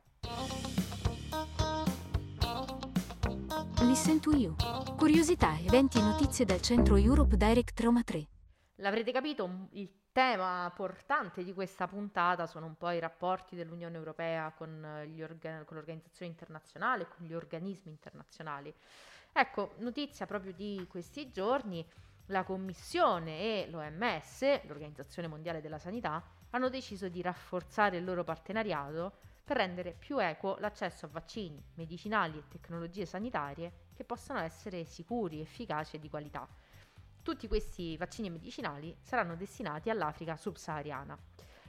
Listen 3.83 4.21
to 4.21 4.31
You. 4.31 4.55
Curiosità, 4.97 5.59
eventi 5.59 5.99
e 5.99 6.03
notizie 6.03 6.45
dal 6.45 6.61
centro 6.62 6.97
Europe 6.97 7.37
Direct 7.37 7.79
Roma 7.81 8.03
3. 8.03 8.27
L'avrete 8.77 9.11
capito, 9.11 9.68
il 9.73 9.90
tema 10.12 10.73
portante 10.75 11.42
di 11.42 11.53
questa 11.53 11.88
puntata 11.88 12.47
sono 12.47 12.66
un 12.66 12.77
po' 12.77 12.90
i 12.90 13.01
rapporti 13.01 13.57
dell'Unione 13.57 13.97
Europea 13.97 14.53
con, 14.57 15.05
organ- 15.21 15.64
con 15.64 15.77
l'organizzazione 15.77 16.31
internazionale, 16.31 17.09
con 17.09 17.27
gli 17.27 17.35
organismi 17.35 17.90
internazionali. 17.90 18.73
Ecco, 19.33 19.75
notizia 19.79 20.27
proprio 20.27 20.53
di 20.53 20.87
questi 20.88 21.31
giorni, 21.31 21.85
la 22.27 22.45
Commissione 22.45 23.40
e 23.40 23.66
l'OMS, 23.68 24.64
l'Organizzazione 24.64 25.27
Mondiale 25.27 25.61
della 25.61 25.79
Sanità, 25.79 26.23
hanno 26.51 26.68
deciso 26.68 27.09
di 27.09 27.21
rafforzare 27.21 27.97
il 27.97 28.05
loro 28.05 28.23
partenariato 28.23 29.16
per 29.45 29.57
rendere 29.57 29.93
più 29.93 30.19
equo 30.19 30.57
l'accesso 30.59 31.07
a 31.07 31.09
vaccini, 31.09 31.63
medicinali 31.75 32.39
e 32.39 32.49
tecnologie 32.49 33.07
sanitarie 33.07 33.73
che 33.95 34.05
possano 34.05 34.41
essere 34.41 34.85
sicuri, 34.85 35.41
efficaci 35.41 35.97
e 35.97 35.99
di 35.99 36.09
qualità. 36.09 36.49
Tutti 37.23 37.49
questi 37.49 37.97
vaccini 37.97 38.31
medicinali 38.31 38.97
saranno 39.01 39.37
destinati 39.37 39.91
all'Africa 39.91 40.37
subsahariana. 40.37 41.17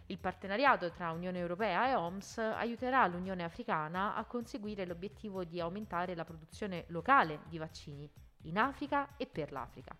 Il 0.07 0.19
partenariato 0.19 0.91
tra 0.91 1.11
Unione 1.11 1.39
Europea 1.39 1.87
e 1.87 1.95
OMS 1.95 2.37
aiuterà 2.37 3.07
l'Unione 3.07 3.43
Africana 3.43 4.15
a 4.15 4.25
conseguire 4.25 4.85
l'obiettivo 4.85 5.43
di 5.43 5.59
aumentare 5.59 6.13
la 6.13 6.25
produzione 6.25 6.85
locale 6.87 7.41
di 7.47 7.57
vaccini 7.57 8.09
in 8.43 8.57
Africa 8.57 9.15
e 9.15 9.27
per 9.27 9.51
l'Africa. 9.51 9.95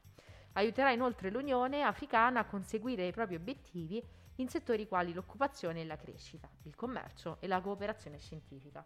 Aiuterà 0.53 0.91
inoltre 0.91 1.29
l'Unione 1.29 1.83
Africana 1.83 2.41
a 2.41 2.45
conseguire 2.45 3.07
i 3.07 3.11
propri 3.11 3.35
obiettivi 3.35 4.03
in 4.35 4.49
settori 4.49 4.87
quali 4.87 5.13
l'occupazione 5.13 5.81
e 5.81 5.85
la 5.85 5.97
crescita, 5.97 6.49
il 6.63 6.75
commercio 6.75 7.37
e 7.39 7.47
la 7.47 7.61
cooperazione 7.61 8.19
scientifica. 8.19 8.85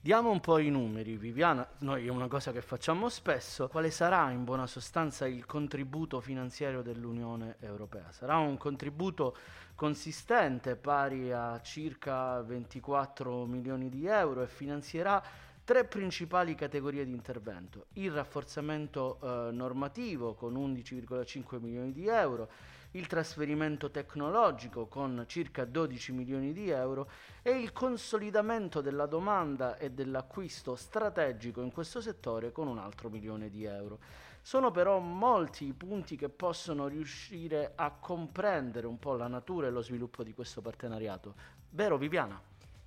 Diamo 0.00 0.30
un 0.30 0.38
po' 0.38 0.58
i 0.58 0.70
numeri, 0.70 1.16
Viviana, 1.16 1.68
noi 1.78 2.06
è 2.06 2.08
una 2.08 2.28
cosa 2.28 2.52
che 2.52 2.62
facciamo 2.62 3.08
spesso. 3.08 3.66
Quale 3.66 3.90
sarà 3.90 4.30
in 4.30 4.44
buona 4.44 4.68
sostanza 4.68 5.26
il 5.26 5.44
contributo 5.44 6.20
finanziario 6.20 6.82
dell'Unione 6.82 7.56
Europea? 7.58 8.12
Sarà 8.12 8.36
un 8.36 8.56
contributo 8.56 9.36
consistente 9.74 10.76
pari 10.76 11.32
a 11.32 11.60
circa 11.62 12.40
24 12.42 13.44
milioni 13.46 13.88
di 13.88 14.06
euro 14.06 14.42
e 14.42 14.46
finanzierà 14.46 15.20
tre 15.64 15.84
principali 15.84 16.54
categorie 16.54 17.04
di 17.04 17.12
intervento. 17.12 17.88
Il 17.94 18.12
rafforzamento 18.12 19.18
eh, 19.20 19.52
normativo 19.52 20.34
con 20.34 20.54
11,5 20.54 21.60
milioni 21.60 21.92
di 21.92 22.06
euro, 22.06 22.48
il 22.92 23.06
trasferimento 23.06 23.90
tecnologico 23.90 24.86
con 24.86 25.24
circa 25.26 25.64
12 25.64 26.12
milioni 26.12 26.52
di 26.52 26.70
euro 26.70 27.10
e 27.42 27.50
il 27.50 27.72
consolidamento 27.72 28.80
della 28.80 29.06
domanda 29.06 29.76
e 29.76 29.90
dell'acquisto 29.90 30.74
strategico 30.74 31.60
in 31.60 31.70
questo 31.70 32.00
settore 32.00 32.50
con 32.52 32.66
un 32.66 32.78
altro 32.78 33.10
milione 33.10 33.50
di 33.50 33.64
euro. 33.64 33.98
Sono 34.40 34.70
però 34.70 34.98
molti 34.98 35.66
i 35.66 35.74
punti 35.74 36.16
che 36.16 36.30
possono 36.30 36.86
riuscire 36.88 37.72
a 37.74 37.90
comprendere 37.90 38.86
un 38.86 38.98
po' 38.98 39.14
la 39.14 39.26
natura 39.26 39.66
e 39.66 39.70
lo 39.70 39.82
sviluppo 39.82 40.22
di 40.22 40.32
questo 40.32 40.62
partenariato. 40.62 41.34
Vero 41.70 41.98
Viviana? 41.98 42.40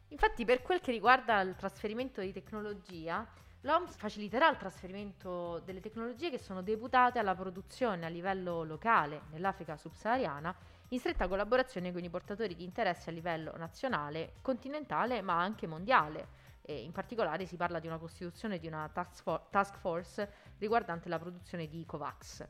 Infatti 0.07 0.43
per 0.43 0.61
quel 0.61 0.81
che 0.81 0.91
riguarda 0.91 1.39
il 1.41 1.55
trasferimento 1.55 2.19
di 2.21 2.33
tecnologia, 2.33 3.25
L'OMS 3.63 3.95
faciliterà 3.95 4.49
il 4.49 4.57
trasferimento 4.57 5.59
delle 5.59 5.81
tecnologie 5.81 6.31
che 6.31 6.39
sono 6.39 6.63
deputate 6.63 7.19
alla 7.19 7.35
produzione 7.35 8.07
a 8.07 8.09
livello 8.09 8.63
locale 8.63 9.25
nell'Africa 9.29 9.77
subsahariana 9.77 10.55
in 10.89 10.99
stretta 10.99 11.27
collaborazione 11.27 11.91
con 11.91 12.03
i 12.03 12.09
portatori 12.09 12.55
di 12.55 12.63
interesse 12.63 13.11
a 13.11 13.13
livello 13.13 13.55
nazionale, 13.57 14.33
continentale 14.41 15.21
ma 15.21 15.39
anche 15.39 15.67
mondiale. 15.67 16.39
E 16.63 16.81
in 16.81 16.91
particolare 16.91 17.45
si 17.45 17.55
parla 17.55 17.77
di 17.77 17.85
una 17.85 17.99
costituzione 17.99 18.57
di 18.57 18.65
una 18.65 18.89
task 18.89 19.77
force 19.77 20.31
riguardante 20.57 21.07
la 21.07 21.19
produzione 21.19 21.67
di 21.67 21.85
COVAX. 21.85 22.47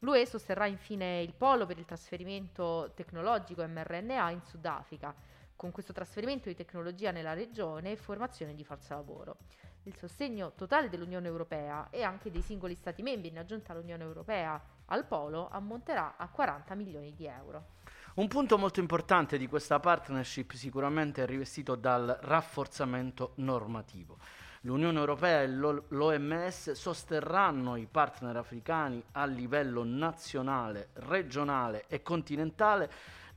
L'UE 0.00 0.26
sosterrà 0.26 0.66
infine 0.66 1.22
il 1.22 1.32
polo 1.32 1.64
per 1.64 1.78
il 1.78 1.86
trasferimento 1.86 2.92
tecnologico 2.94 3.66
mRNA 3.66 4.28
in 4.30 4.42
Sudafrica, 4.42 5.14
con 5.56 5.70
questo 5.70 5.94
trasferimento 5.94 6.48
di 6.48 6.54
tecnologia 6.54 7.12
nella 7.12 7.32
regione 7.32 7.92
e 7.92 7.96
formazione 7.96 8.54
di 8.54 8.64
forza 8.64 8.94
lavoro 8.94 9.38
il 9.84 9.96
sostegno 9.96 10.52
totale 10.54 10.88
dell'Unione 10.88 11.26
Europea 11.26 11.88
e 11.90 12.02
anche 12.02 12.30
dei 12.30 12.42
singoli 12.42 12.74
Stati 12.74 13.02
membri 13.02 13.28
in 13.28 13.38
aggiunta 13.38 13.72
all'Unione 13.72 14.02
Europea 14.02 14.60
al 14.86 15.06
Polo 15.06 15.48
ammonterà 15.50 16.14
a 16.16 16.28
40 16.28 16.74
milioni 16.74 17.14
di 17.14 17.26
euro. 17.26 17.78
Un 18.14 18.28
punto 18.28 18.58
molto 18.58 18.80
importante 18.80 19.38
di 19.38 19.46
questa 19.46 19.78
partnership 19.78 20.52
sicuramente 20.52 21.22
è 21.22 21.26
rivestito 21.26 21.76
dal 21.76 22.18
rafforzamento 22.22 23.32
normativo. 23.36 24.18
L'Unione 24.64 24.98
Europea 24.98 25.40
e 25.40 25.48
l'OMS 25.48 26.72
sosterranno 26.72 27.76
i 27.76 27.86
partner 27.90 28.36
africani 28.36 29.02
a 29.12 29.24
livello 29.24 29.84
nazionale, 29.84 30.88
regionale 30.94 31.84
e 31.88 32.02
continentale 32.02 32.90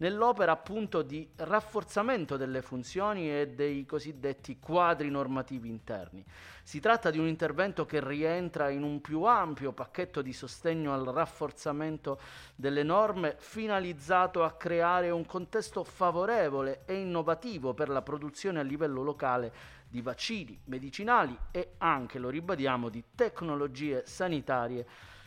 nell'opera 0.04 0.52
appunto 0.52 1.02
di 1.02 1.26
rafforzamento 1.38 2.36
delle 2.36 2.62
funzioni 2.62 3.32
e 3.32 3.48
dei 3.56 3.86
cosiddetti 3.86 4.60
quadri 4.60 5.10
normativi 5.10 5.70
interni. 5.70 6.26
Si 6.62 6.82
tratta 6.82 7.10
di 7.10 7.20
un 7.20 7.28
intervento 7.28 7.86
che 7.86 8.06
rientra 8.06 8.68
in 8.70 8.84
un 8.84 9.00
più 9.00 9.24
ampio 9.24 9.72
pacchetto 9.72 10.22
di 10.22 10.34
sostegno 10.34 10.94
al 10.94 11.06
rafforzamento 11.06 12.20
delle 12.54 12.84
norme 12.84 13.36
finalizzato 13.38 14.44
a 14.44 14.52
creare 14.52 15.10
un 15.10 15.26
contesto 15.26 15.86
favorevole 15.86 16.82
e 16.86 16.96
innovativo 16.96 17.74
per 17.74 17.88
la 17.88 18.02
produzione 18.02 18.60
a 18.60 18.64
livello 18.64 19.04
locale 19.04 19.54
di 19.88 20.02
vaccini, 20.02 20.60
medicinali 20.66 21.38
e 21.50 21.76
anche, 21.78 22.20
lo 22.20 22.28
ribadiamo, 22.28 22.90
di 22.90 23.02
tecnologie 23.16 24.06
sanitarie 24.06 24.86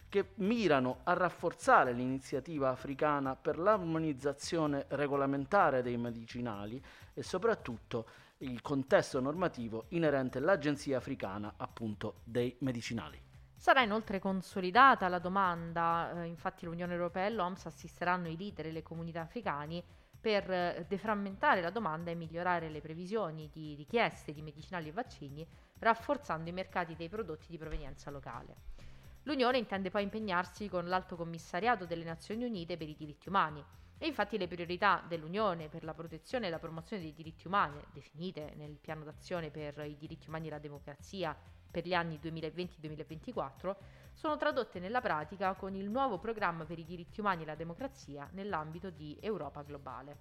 che 0.09 0.33
mirano 0.37 1.01
a 1.05 1.13
rafforzare 1.15 1.93
l'iniziativa 1.93 2.71
africana 2.71 3.37
per 3.37 3.59
l'armonizzazione 3.59 4.87
regolamentare 4.89 5.83
dei 5.83 5.97
medicinali 5.97 6.83
e 7.13 7.23
soprattutto 7.23 8.07
il 8.39 8.61
contesto 8.61 9.21
normativo 9.21 9.87
inerente 9.89 10.39
all'Agenzia 10.39 10.99
africana 10.99 11.55
appunto 11.57 12.21
dei 12.25 12.55
medicinali. 12.61 13.21
Sarà 13.57 13.83
inoltre 13.83 14.19
consolidata 14.19 15.09
la 15.09 15.19
domanda, 15.19 16.23
eh, 16.23 16.27
infatti 16.27 16.67
l'Unione 16.67 16.93
Europea 16.93 17.27
e 17.27 17.31
l'OMS 17.31 17.67
assisteranno 17.67 18.29
i 18.29 18.37
leader 18.37 18.67
e 18.67 18.73
le 18.73 18.83
comunità 18.83 19.23
africani 19.23 19.83
per 20.21 20.51
eh, 20.51 20.85
deframmentare 20.87 21.63
la 21.63 21.71
domanda 21.71 22.11
e 22.11 22.15
migliorare 22.15 22.69
le 22.69 22.81
previsioni 22.81 23.49
di 23.51 23.75
richieste 23.75 24.33
di 24.33 24.43
medicinali 24.43 24.89
e 24.89 24.93
vaccini, 24.93 25.47
rafforzando 25.79 26.51
i 26.51 26.53
mercati 26.53 26.95
dei 26.95 27.09
prodotti 27.09 27.47
di 27.49 27.59
provenienza 27.59 28.11
locale. 28.11 28.86
L'Unione 29.27 29.59
intende 29.59 29.91
poi 29.91 30.05
impegnarsi 30.05 30.69
con 30.69 30.87
l'Alto 30.87 31.17
Commissariato 31.17 31.85
delle 31.85 32.05
Nazioni 32.05 32.45
Unite 32.45 32.77
per 32.77 32.89
i 32.89 32.95
diritti 32.95 33.29
umani. 33.29 33.65
E 33.99 34.07
infatti 34.07 34.39
le 34.39 34.47
priorità 34.47 35.03
dell'Unione 35.09 35.69
per 35.69 35.83
la 35.83 35.95
protezione 35.95 36.47
e 36.47 36.51
la 36.51 36.61
promozione 36.61 37.03
dei 37.03 37.13
diritti 37.13 37.49
umani, 37.49 37.83
definite 37.93 38.53
nel 38.55 38.79
piano 38.81 39.03
d'azione 39.03 39.51
per 39.51 39.85
i 39.85 39.97
diritti 39.99 40.29
umani 40.29 40.47
e 40.47 40.51
la 40.51 40.59
democrazia 40.61 41.37
per 41.69 41.85
gli 41.85 41.93
anni 41.93 42.21
2020-2024, 42.23 43.75
sono 44.15 44.37
tradotte 44.37 44.79
nella 44.79 45.01
pratica 45.01 45.55
con 45.55 45.75
il 45.75 45.91
nuovo 45.91 46.19
programma 46.19 46.65
per 46.65 46.79
i 46.79 46.85
diritti 46.85 47.19
umani 47.19 47.43
e 47.43 47.47
la 47.47 47.57
democrazia 47.57 48.29
nell'ambito 48.31 48.91
di 48.91 49.19
Europa 49.21 49.63
Globale. 49.63 50.19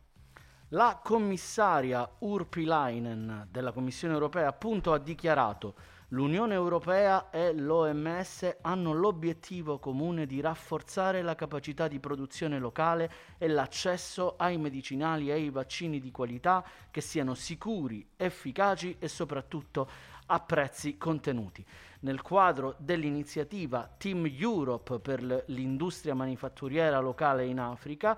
La 0.69 0.99
commissaria 1.03 2.09
Urpilainen 2.19 3.49
della 3.51 3.71
Commissione 3.71 4.15
europea 4.15 4.47
appunto 4.47 4.93
ha 4.93 4.97
dichiarato 4.97 5.75
L'Unione 6.15 6.53
Europea 6.53 7.29
e 7.29 7.51
l'OMS 7.51 8.59
hanno 8.61 8.93
l'obiettivo 8.93 9.79
comune 9.79 10.25
di 10.25 10.39
rafforzare 10.39 11.21
la 11.21 11.35
capacità 11.35 11.89
di 11.89 11.99
produzione 11.99 12.57
locale 12.57 13.11
e 13.37 13.49
l'accesso 13.49 14.35
ai 14.37 14.57
medicinali 14.57 15.27
e 15.27 15.33
ai 15.33 15.49
vaccini 15.49 15.99
di 15.99 16.11
qualità 16.11 16.63
che 16.89 17.01
siano 17.01 17.33
sicuri, 17.33 18.07
efficaci 18.15 18.95
e 18.97 19.09
soprattutto 19.09 19.89
a 20.27 20.39
prezzi 20.39 20.97
contenuti. 20.97 21.65
Nel 21.99 22.21
quadro 22.21 22.75
dell'iniziativa 22.77 23.93
Team 23.97 24.25
Europe 24.37 24.99
per 24.99 25.21
l'industria 25.47 26.15
manifatturiera 26.15 26.99
locale 26.99 27.45
in 27.45 27.59
Africa, 27.59 28.17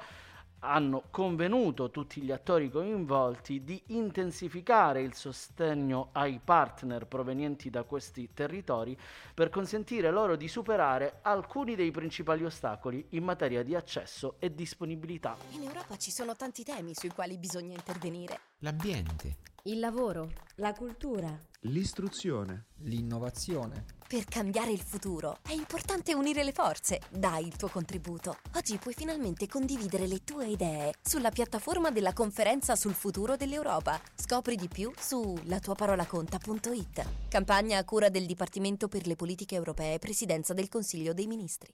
hanno 0.60 1.04
convenuto 1.12 1.92
tutti 1.92 2.22
gli 2.22 2.32
attori 2.32 2.70
coinvolti 2.70 3.64
di 3.64 3.82
intensificare 3.88 5.02
il 5.02 5.14
sostegno 5.14 6.10
ai 6.14 6.40
partner 6.44 7.06
provenienti 7.06 7.70
da 7.70 7.84
questi 7.84 8.30
territori 8.34 8.98
per 9.34 9.50
consentire 9.50 10.12
loro 10.12 10.36
di 10.36 10.48
superare 10.48 11.20
alcuni 11.22 11.76
dei 11.76 11.92
principali 11.92 12.44
ostacoli 12.44 13.06
in 13.10 13.24
materia 13.24 13.64
di 13.64 13.76
accesso 13.76 14.36
e 14.40 14.54
disponibilità. 14.54 15.36
In 15.52 15.64
Europa 15.64 15.98
ci 15.98 16.12
sono 16.12 16.36
tanti 16.36 16.64
temi 16.64 16.94
sui 16.94 17.10
quali 17.10 17.38
bisogna 17.38 17.74
intervenire. 17.74 18.40
L'ambiente, 18.60 19.38
il 19.64 19.80
lavoro, 19.80 20.32
la 20.56 20.74
cultura, 20.74 21.38
l'istruzione, 21.62 22.68
l'innovazione 22.78 23.97
per 24.08 24.24
cambiare 24.24 24.72
il 24.72 24.80
futuro 24.80 25.40
è 25.46 25.52
importante 25.52 26.14
unire 26.14 26.44
le 26.46 26.54
forze. 26.54 27.02
Dai 27.10 27.46
il 27.46 27.58
tuo 27.58 27.68
contributo. 27.68 28.38
Oggi 28.56 28.78
puoi 28.78 28.94
finalmente 28.94 29.48
condividere 29.48 30.08
le 30.08 30.24
tue 30.24 30.48
idee 30.48 30.94
sulla 31.02 31.30
piattaforma 31.30 31.92
della 31.92 32.14
conferenza 32.14 32.78
sul 32.78 32.94
futuro 32.94 33.36
dell'Europa. 33.36 34.00
Scopri 34.16 34.56
di 34.56 34.70
più 34.70 34.94
su 34.98 35.38
latuaparolaconta.it. 35.44 37.28
Campagna 37.28 37.80
a 37.80 37.84
cura 37.84 38.08
del 38.08 38.26
Dipartimento 38.26 38.88
per 38.88 39.08
le 39.08 39.18
politiche 39.18 39.56
europee, 39.56 40.00
Presidenza 40.00 40.54
del 40.54 40.70
Consiglio 40.70 41.14
dei 41.14 41.28
Ministri. 41.28 41.74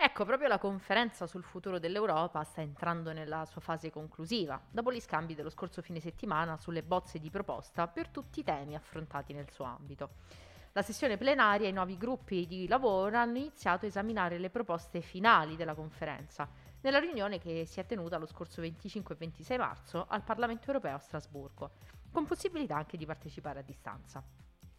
Ecco, 0.00 0.24
proprio 0.24 0.48
la 0.48 0.58
conferenza 0.58 1.26
sul 1.26 1.44
futuro 1.44 1.78
dell'Europa 1.78 2.42
sta 2.42 2.60
entrando 2.60 3.12
nella 3.12 3.44
sua 3.46 3.60
fase 3.60 3.90
conclusiva, 3.90 4.60
dopo 4.70 4.92
gli 4.92 5.00
scambi 5.00 5.34
dello 5.34 5.50
scorso 5.50 5.82
fine 5.82 6.00
settimana 6.00 6.56
sulle 6.56 6.82
bozze 6.82 7.20
di 7.20 7.30
proposta 7.30 7.86
per 7.86 8.08
tutti 8.08 8.40
i 8.40 8.44
temi 8.44 8.74
affrontati 8.74 9.32
nel 9.32 9.50
suo 9.50 9.64
ambito. 9.64 10.10
La 10.78 10.84
sessione 10.84 11.16
plenaria 11.16 11.66
e 11.66 11.70
i 11.70 11.72
nuovi 11.72 11.96
gruppi 11.96 12.46
di 12.46 12.68
lavoro 12.68 13.16
hanno 13.16 13.38
iniziato 13.38 13.84
a 13.84 13.88
esaminare 13.88 14.38
le 14.38 14.48
proposte 14.48 15.00
finali 15.00 15.56
della 15.56 15.74
conferenza, 15.74 16.48
nella 16.82 17.00
riunione 17.00 17.40
che 17.40 17.64
si 17.66 17.80
è 17.80 17.84
tenuta 17.84 18.16
lo 18.16 18.26
scorso 18.26 18.60
25 18.60 19.12
e 19.12 19.18
26 19.18 19.58
marzo 19.58 20.06
al 20.08 20.22
Parlamento 20.22 20.68
europeo 20.68 20.94
a 20.94 21.00
Strasburgo, 21.00 21.72
con 22.12 22.26
possibilità 22.26 22.76
anche 22.76 22.96
di 22.96 23.06
partecipare 23.06 23.58
a 23.58 23.62
distanza. 23.62 24.22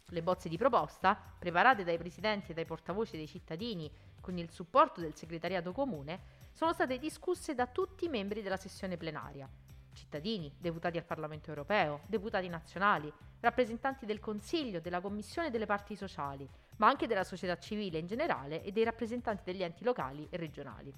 Le 0.06 0.22
bozze 0.22 0.48
di 0.48 0.56
proposta, 0.56 1.14
preparate 1.38 1.84
dai 1.84 1.98
presidenti 1.98 2.52
e 2.52 2.54
dai 2.54 2.64
portavoci 2.64 3.18
dei 3.18 3.28
cittadini 3.28 3.92
con 4.22 4.38
il 4.38 4.50
supporto 4.50 5.02
del 5.02 5.14
segretariato 5.14 5.72
comune, 5.72 6.18
sono 6.50 6.72
state 6.72 6.96
discusse 6.98 7.54
da 7.54 7.66
tutti 7.66 8.06
i 8.06 8.08
membri 8.08 8.40
della 8.40 8.56
sessione 8.56 8.96
plenaria. 8.96 9.46
Cittadini, 9.92 10.50
deputati 10.56 10.96
al 10.96 11.04
Parlamento 11.04 11.50
europeo, 11.50 12.00
deputati 12.06 12.48
nazionali, 12.48 13.12
rappresentanti 13.40 14.06
del 14.06 14.20
Consiglio, 14.20 14.80
della 14.80 15.00
Commissione 15.00 15.48
e 15.48 15.50
delle 15.50 15.66
parti 15.66 15.96
sociali, 15.96 16.48
ma 16.76 16.88
anche 16.88 17.06
della 17.06 17.24
società 17.24 17.58
civile 17.58 17.98
in 17.98 18.06
generale 18.06 18.62
e 18.62 18.72
dei 18.72 18.84
rappresentanti 18.84 19.42
degli 19.44 19.62
enti 19.62 19.84
locali 19.84 20.26
e 20.30 20.36
regionali. 20.36 20.92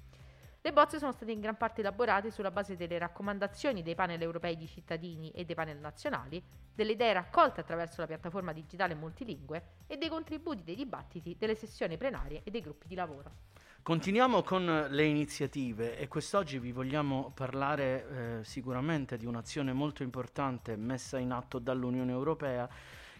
Le 0.64 0.72
bozze 0.72 0.98
sono 0.98 1.10
state 1.10 1.32
in 1.32 1.40
gran 1.40 1.56
parte 1.56 1.80
elaborate 1.80 2.30
sulla 2.30 2.52
base 2.52 2.76
delle 2.76 2.96
raccomandazioni 2.96 3.82
dei 3.82 3.96
panel 3.96 4.22
europei 4.22 4.56
di 4.56 4.68
cittadini 4.68 5.30
e 5.30 5.44
dei 5.44 5.56
panel 5.56 5.78
nazionali, 5.78 6.40
delle 6.72 6.92
idee 6.92 7.12
raccolte 7.12 7.60
attraverso 7.60 8.00
la 8.00 8.06
piattaforma 8.06 8.52
digitale 8.52 8.94
multilingue 8.94 9.62
e 9.88 9.96
dei 9.96 10.08
contributi 10.08 10.62
dei 10.62 10.76
dibattiti 10.76 11.36
delle 11.36 11.56
sessioni 11.56 11.96
plenarie 11.96 12.42
e 12.44 12.50
dei 12.52 12.60
gruppi 12.60 12.86
di 12.86 12.94
lavoro. 12.94 13.32
Continuiamo 13.84 14.44
con 14.44 14.86
le 14.90 15.04
iniziative 15.06 15.98
e 15.98 16.06
quest'oggi 16.06 16.60
vi 16.60 16.70
vogliamo 16.70 17.32
parlare 17.34 18.38
eh, 18.38 18.44
sicuramente 18.44 19.16
di 19.16 19.26
un'azione 19.26 19.72
molto 19.72 20.04
importante 20.04 20.76
messa 20.76 21.18
in 21.18 21.32
atto 21.32 21.58
dall'Unione 21.58 22.12
Europea 22.12 22.68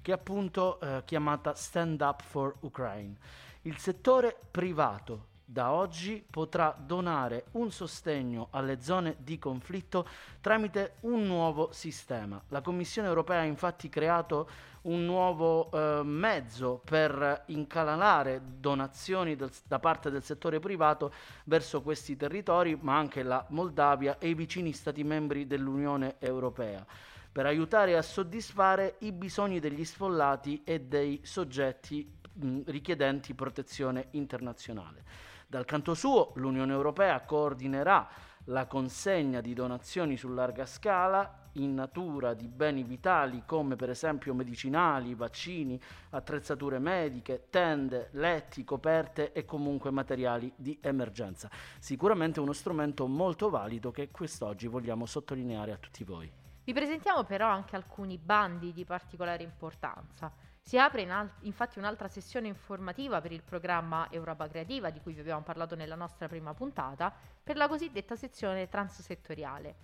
che 0.00 0.12
è 0.12 0.14
appunto 0.14 0.78
eh, 0.78 1.02
chiamata 1.04 1.56
Stand 1.56 2.00
Up 2.00 2.22
for 2.22 2.54
Ukraine. 2.60 3.16
Il 3.62 3.76
settore 3.78 4.38
privato 4.52 5.30
da 5.44 5.72
oggi 5.72 6.24
potrà 6.30 6.76
donare 6.78 7.46
un 7.52 7.72
sostegno 7.72 8.46
alle 8.52 8.80
zone 8.80 9.16
di 9.18 9.40
conflitto 9.40 10.06
tramite 10.40 10.94
un 11.00 11.26
nuovo 11.26 11.72
sistema. 11.72 12.40
La 12.50 12.60
Commissione 12.60 13.08
europea 13.08 13.40
ha 13.40 13.44
infatti 13.44 13.88
creato 13.88 14.48
un 14.82 15.04
nuovo 15.04 15.70
eh, 15.70 16.02
mezzo 16.02 16.80
per 16.84 17.44
incanalare 17.46 18.40
donazioni 18.58 19.36
del, 19.36 19.50
da 19.66 19.78
parte 19.78 20.10
del 20.10 20.22
settore 20.22 20.58
privato 20.58 21.12
verso 21.44 21.82
questi 21.82 22.16
territori, 22.16 22.76
ma 22.80 22.96
anche 22.96 23.22
la 23.22 23.44
Moldavia 23.50 24.18
e 24.18 24.30
i 24.30 24.34
vicini 24.34 24.72
Stati 24.72 25.04
membri 25.04 25.46
dell'Unione 25.46 26.16
europea 26.18 26.84
per 27.32 27.46
aiutare 27.46 27.96
a 27.96 28.02
soddisfare 28.02 28.96
i 28.98 29.12
bisogni 29.12 29.58
degli 29.58 29.86
sfollati 29.86 30.60
e 30.64 30.80
dei 30.80 31.20
soggetti 31.22 32.06
mh, 32.34 32.60
richiedenti 32.66 33.32
protezione 33.32 34.08
internazionale. 34.10 35.02
Dal 35.46 35.64
canto 35.64 35.94
suo, 35.94 36.32
l'Unione 36.34 36.72
Europea 36.72 37.20
coordinerà 37.22 38.06
la 38.46 38.66
consegna 38.66 39.40
di 39.40 39.54
donazioni 39.54 40.16
su 40.16 40.28
larga 40.28 40.66
scala 40.66 41.42
in 41.56 41.74
natura 41.74 42.34
di 42.34 42.48
beni 42.48 42.82
vitali 42.82 43.42
come 43.44 43.76
per 43.76 43.90
esempio 43.90 44.34
medicinali, 44.34 45.14
vaccini, 45.14 45.80
attrezzature 46.10 46.78
mediche, 46.78 47.48
tende, 47.50 48.08
letti, 48.12 48.64
coperte 48.64 49.32
e 49.32 49.44
comunque 49.44 49.90
materiali 49.90 50.52
di 50.56 50.78
emergenza. 50.80 51.50
Sicuramente 51.78 52.40
uno 52.40 52.52
strumento 52.52 53.06
molto 53.06 53.50
valido 53.50 53.90
che 53.90 54.10
quest'oggi 54.10 54.66
vogliamo 54.66 55.04
sottolineare 55.06 55.72
a 55.72 55.76
tutti 55.76 56.04
voi. 56.04 56.30
Vi 56.64 56.72
presentiamo 56.72 57.24
però 57.24 57.48
anche 57.48 57.76
alcuni 57.76 58.18
bandi 58.18 58.72
di 58.72 58.84
particolare 58.84 59.42
importanza. 59.42 60.32
Si 60.64 60.78
apre 60.78 61.02
in 61.02 61.10
al- 61.10 61.30
infatti 61.40 61.78
un'altra 61.78 62.08
sessione 62.08 62.46
informativa 62.46 63.20
per 63.20 63.32
il 63.32 63.42
programma 63.42 64.08
Europa 64.10 64.48
Creativa, 64.48 64.90
di 64.90 65.00
cui 65.00 65.12
vi 65.12 65.20
abbiamo 65.20 65.42
parlato 65.42 65.74
nella 65.74 65.96
nostra 65.96 66.28
prima 66.28 66.54
puntata, 66.54 67.12
per 67.42 67.56
la 67.56 67.68
cosiddetta 67.68 68.16
sezione 68.16 68.68
transsettoriale. 68.68 69.74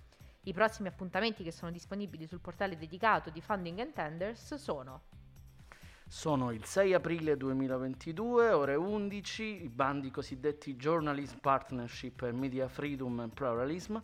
I 0.44 0.52
prossimi 0.52 0.88
appuntamenti 0.88 1.42
che 1.42 1.52
sono 1.52 1.70
disponibili 1.72 2.26
sul 2.26 2.40
portale 2.40 2.78
dedicato 2.78 3.28
di 3.28 3.40
Funding 3.40 3.80
and 3.80 3.92
Tenders 3.92 4.54
sono 4.54 5.02
sono 6.10 6.52
il 6.52 6.64
6 6.64 6.94
aprile 6.94 7.36
2022, 7.36 8.50
ore 8.50 8.74
11, 8.76 9.64
i 9.64 9.68
bandi 9.68 10.10
cosiddetti 10.10 10.74
Journalism 10.74 11.36
Partnership 11.36 12.30
Media 12.30 12.66
Freedom 12.66 13.20
and 13.20 13.34
Pluralism 13.34 13.98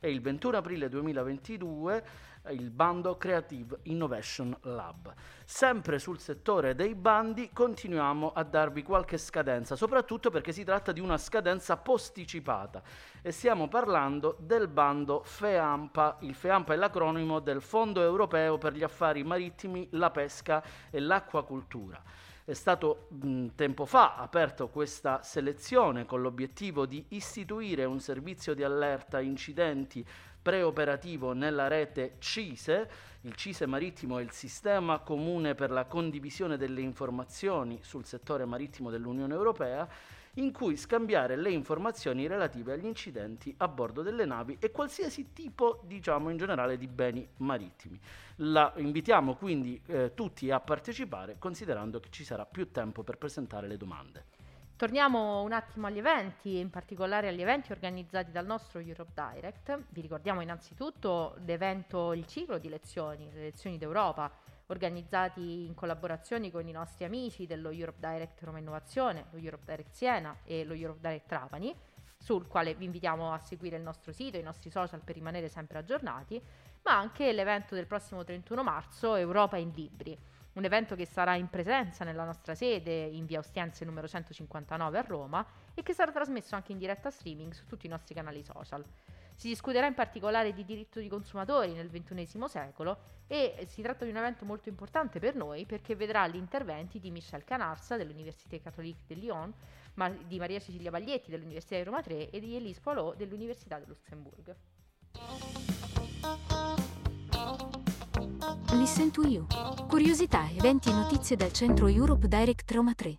e 0.00 0.10
il 0.10 0.22
21 0.22 0.56
aprile 0.56 0.88
2022 0.88 2.04
il 2.48 2.70
bando 2.70 3.16
Creative 3.16 3.78
Innovation 3.84 4.56
Lab. 4.62 5.12
Sempre 5.44 5.98
sul 5.98 6.18
settore 6.18 6.74
dei 6.74 6.94
bandi 6.94 7.50
continuiamo 7.52 8.32
a 8.32 8.42
darvi 8.42 8.82
qualche 8.82 9.18
scadenza, 9.18 9.76
soprattutto 9.76 10.30
perché 10.30 10.52
si 10.52 10.64
tratta 10.64 10.92
di 10.92 11.00
una 11.00 11.18
scadenza 11.18 11.76
posticipata 11.76 12.82
e 13.20 13.30
stiamo 13.30 13.68
parlando 13.68 14.36
del 14.40 14.68
bando 14.68 15.22
FEAMPA. 15.22 16.18
Il 16.20 16.34
FEAMPA 16.34 16.72
è 16.72 16.76
l'acronimo 16.76 17.40
del 17.40 17.60
Fondo 17.60 18.00
Europeo 18.02 18.58
per 18.58 18.72
gli 18.72 18.82
Affari 18.82 19.22
Marittimi, 19.22 19.88
la 19.92 20.10
Pesca 20.10 20.62
e 20.90 21.00
l'Acquacultura. 21.00 22.02
È 22.50 22.54
stato 22.54 23.06
mh, 23.10 23.50
tempo 23.54 23.86
fa 23.86 24.16
aperto 24.16 24.66
questa 24.70 25.22
selezione 25.22 26.04
con 26.04 26.20
l'obiettivo 26.20 26.84
di 26.84 27.04
istituire 27.10 27.84
un 27.84 28.00
servizio 28.00 28.54
di 28.54 28.64
allerta 28.64 29.20
incidenti 29.20 30.04
preoperativo 30.42 31.32
nella 31.32 31.68
rete 31.68 32.16
CISE. 32.18 32.90
Il 33.20 33.36
CISE 33.36 33.66
marittimo 33.66 34.18
è 34.18 34.22
il 34.22 34.32
sistema 34.32 34.98
comune 34.98 35.54
per 35.54 35.70
la 35.70 35.84
condivisione 35.84 36.56
delle 36.56 36.80
informazioni 36.80 37.78
sul 37.82 38.04
settore 38.04 38.44
marittimo 38.46 38.90
dell'Unione 38.90 39.32
Europea 39.32 39.88
in 40.34 40.52
cui 40.52 40.76
scambiare 40.76 41.36
le 41.36 41.50
informazioni 41.50 42.26
relative 42.26 42.74
agli 42.74 42.86
incidenti 42.86 43.54
a 43.58 43.68
bordo 43.68 44.02
delle 44.02 44.24
navi 44.24 44.56
e 44.60 44.70
qualsiasi 44.70 45.32
tipo, 45.32 45.80
diciamo 45.84 46.30
in 46.30 46.36
generale, 46.36 46.76
di 46.76 46.86
beni 46.86 47.28
marittimi. 47.38 47.98
La 48.36 48.72
invitiamo 48.76 49.34
quindi 49.34 49.80
eh, 49.86 50.12
tutti 50.14 50.50
a 50.50 50.60
partecipare 50.60 51.36
considerando 51.38 52.00
che 52.00 52.08
ci 52.10 52.24
sarà 52.24 52.46
più 52.46 52.70
tempo 52.70 53.02
per 53.02 53.18
presentare 53.18 53.66
le 53.66 53.76
domande. 53.76 54.24
Torniamo 54.80 55.42
un 55.42 55.52
attimo 55.52 55.88
agli 55.88 55.98
eventi, 55.98 56.56
in 56.56 56.70
particolare 56.70 57.28
agli 57.28 57.42
eventi 57.42 57.70
organizzati 57.70 58.30
dal 58.30 58.46
nostro 58.46 58.80
Europe 58.80 59.12
Direct. 59.14 59.78
Vi 59.90 60.00
ricordiamo 60.00 60.40
innanzitutto 60.40 61.36
l'evento, 61.44 62.14
il 62.14 62.24
ciclo 62.24 62.56
di 62.56 62.70
lezioni, 62.70 63.30
le 63.30 63.42
lezioni 63.42 63.76
d'Europa, 63.76 64.32
organizzati 64.70 65.64
in 65.64 65.74
collaborazione 65.74 66.50
con 66.50 66.66
i 66.66 66.72
nostri 66.72 67.04
amici 67.04 67.46
dello 67.46 67.70
Europe 67.70 67.98
Direct 68.00 68.42
Roma 68.42 68.58
Innovazione, 68.58 69.26
lo 69.30 69.38
Europe 69.38 69.64
Direct 69.66 69.92
Siena 69.92 70.36
e 70.44 70.64
lo 70.64 70.74
Europe 70.74 71.00
Direct 71.00 71.26
Trapani, 71.26 71.74
sul 72.16 72.46
quale 72.46 72.74
vi 72.74 72.84
invitiamo 72.84 73.32
a 73.32 73.38
seguire 73.38 73.76
il 73.76 73.82
nostro 73.82 74.12
sito 74.12 74.36
e 74.36 74.40
i 74.40 74.44
nostri 74.44 74.70
social 74.70 75.00
per 75.00 75.14
rimanere 75.14 75.48
sempre 75.48 75.78
aggiornati, 75.78 76.40
ma 76.82 76.96
anche 76.96 77.32
l'evento 77.32 77.74
del 77.74 77.86
prossimo 77.86 78.24
31 78.24 78.62
marzo, 78.62 79.14
Europa 79.14 79.56
in 79.56 79.72
Libri 79.74 80.18
un 80.52 80.64
evento 80.64 80.96
che 80.96 81.06
sarà 81.06 81.36
in 81.36 81.48
presenza 81.48 82.04
nella 82.04 82.24
nostra 82.24 82.54
sede 82.54 82.90
in 82.90 83.24
via 83.24 83.38
Ostiense 83.38 83.84
numero 83.84 84.08
159 84.08 84.98
a 84.98 85.02
Roma 85.02 85.46
e 85.74 85.82
che 85.82 85.94
sarà 85.94 86.10
trasmesso 86.10 86.56
anche 86.56 86.72
in 86.72 86.78
diretta 86.78 87.10
streaming 87.10 87.52
su 87.52 87.66
tutti 87.66 87.86
i 87.86 87.88
nostri 87.88 88.14
canali 88.14 88.42
social. 88.42 88.84
Si 89.40 89.48
discuterà 89.48 89.86
in 89.86 89.94
particolare 89.94 90.52
di 90.52 90.66
diritto 90.66 91.00
di 91.00 91.08
consumatori 91.08 91.72
nel 91.72 91.88
XXI 91.88 92.44
secolo 92.46 92.98
e 93.26 93.64
si 93.66 93.80
tratta 93.80 94.04
di 94.04 94.10
un 94.10 94.18
evento 94.18 94.44
molto 94.44 94.68
importante 94.68 95.18
per 95.18 95.34
noi 95.34 95.64
perché 95.64 95.96
vedrà 95.96 96.28
gli 96.28 96.36
interventi 96.36 97.00
di 97.00 97.10
Michel 97.10 97.42
Canarsa 97.44 97.96
dell'Università 97.96 98.58
Catholique 98.58 99.02
de 99.06 99.14
Lyon, 99.14 99.50
di 100.26 100.38
Maria 100.38 100.60
Cecilia 100.60 100.90
Baglietti 100.90 101.30
dell'Università 101.30 101.76
di 101.76 101.84
Roma 101.84 102.02
3 102.02 102.28
e 102.28 102.38
di 102.38 102.54
Elise 102.54 102.82
Poilot 102.82 103.16
dell'Università 103.16 103.78
di 103.78 103.86
Lussemburgo. 103.86 104.54
Listen 108.72 109.10
to 109.10 109.22
You. 109.22 109.46
Curiosità, 109.88 110.50
eventi 110.50 110.90
e 110.90 110.92
notizie 110.92 111.36
dal 111.36 111.52
centro 111.54 111.86
Europe 111.86 112.28
Direct 112.28 112.70
Roma 112.72 112.92
3. 112.92 113.18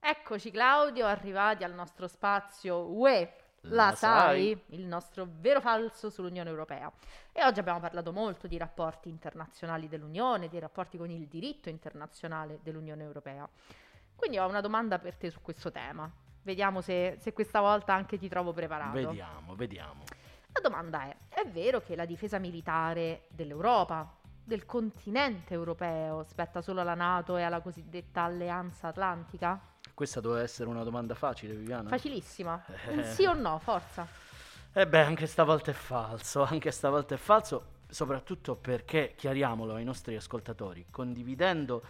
Eccoci 0.00 0.50
Claudio, 0.50 1.06
arrivati 1.06 1.62
al 1.62 1.72
nostro 1.72 2.08
spazio 2.08 2.90
UE. 2.90 3.44
La, 3.68 3.86
La 3.86 3.94
sai, 3.94 4.52
sai. 4.66 4.78
il 4.78 4.86
nostro 4.86 5.26
vero 5.40 5.60
falso 5.60 6.10
sull'Unione 6.10 6.48
Europea. 6.48 6.90
E 7.32 7.44
oggi 7.44 7.60
abbiamo 7.60 7.80
parlato 7.80 8.12
molto 8.12 8.46
di 8.46 8.56
rapporti 8.56 9.08
internazionali 9.08 9.88
dell'Unione, 9.88 10.48
dei 10.48 10.60
rapporti 10.60 10.96
con 10.96 11.10
il 11.10 11.26
diritto 11.26 11.68
internazionale 11.68 12.60
dell'Unione 12.62 13.02
Europea. 13.02 13.48
Quindi 14.14 14.38
ho 14.38 14.46
una 14.48 14.60
domanda 14.60 14.98
per 14.98 15.16
te 15.16 15.30
su 15.30 15.40
questo 15.42 15.70
tema. 15.70 16.10
Vediamo 16.42 16.80
se, 16.80 17.16
se 17.20 17.32
questa 17.32 17.60
volta 17.60 17.92
anche 17.92 18.18
ti 18.18 18.28
trovo 18.28 18.52
preparato. 18.52 18.92
Vediamo, 18.92 19.54
vediamo. 19.54 20.04
La 20.52 20.60
domanda 20.60 21.02
è, 21.04 21.16
è 21.28 21.46
vero 21.46 21.82
che 21.82 21.96
la 21.96 22.06
difesa 22.06 22.38
militare 22.38 23.26
dell'Europa, 23.28 24.10
del 24.42 24.64
continente 24.64 25.52
europeo, 25.52 26.22
spetta 26.22 26.62
solo 26.62 26.80
alla 26.80 26.94
Nato 26.94 27.36
e 27.36 27.42
alla 27.42 27.60
cosiddetta 27.60 28.22
alleanza 28.22 28.88
atlantica? 28.88 29.60
Questa 29.96 30.20
doveva 30.20 30.42
essere 30.42 30.68
una 30.68 30.82
domanda 30.82 31.14
facile, 31.14 31.54
Viviana. 31.54 31.88
Facilissima. 31.88 32.62
Eh. 32.84 32.92
Un 32.92 33.02
sì 33.02 33.24
o 33.24 33.32
no, 33.32 33.58
forza. 33.58 34.06
E 34.70 34.86
beh, 34.86 35.00
anche 35.00 35.26
stavolta 35.26 35.70
è 35.70 35.74
falso, 35.74 36.42
anche 36.44 36.70
stavolta 36.70 37.14
è 37.14 37.16
falso, 37.16 37.64
soprattutto 37.88 38.56
perché, 38.56 39.14
chiariamolo 39.16 39.72
ai 39.72 39.84
nostri 39.84 40.14
ascoltatori, 40.14 40.84
condividendo 40.90 41.82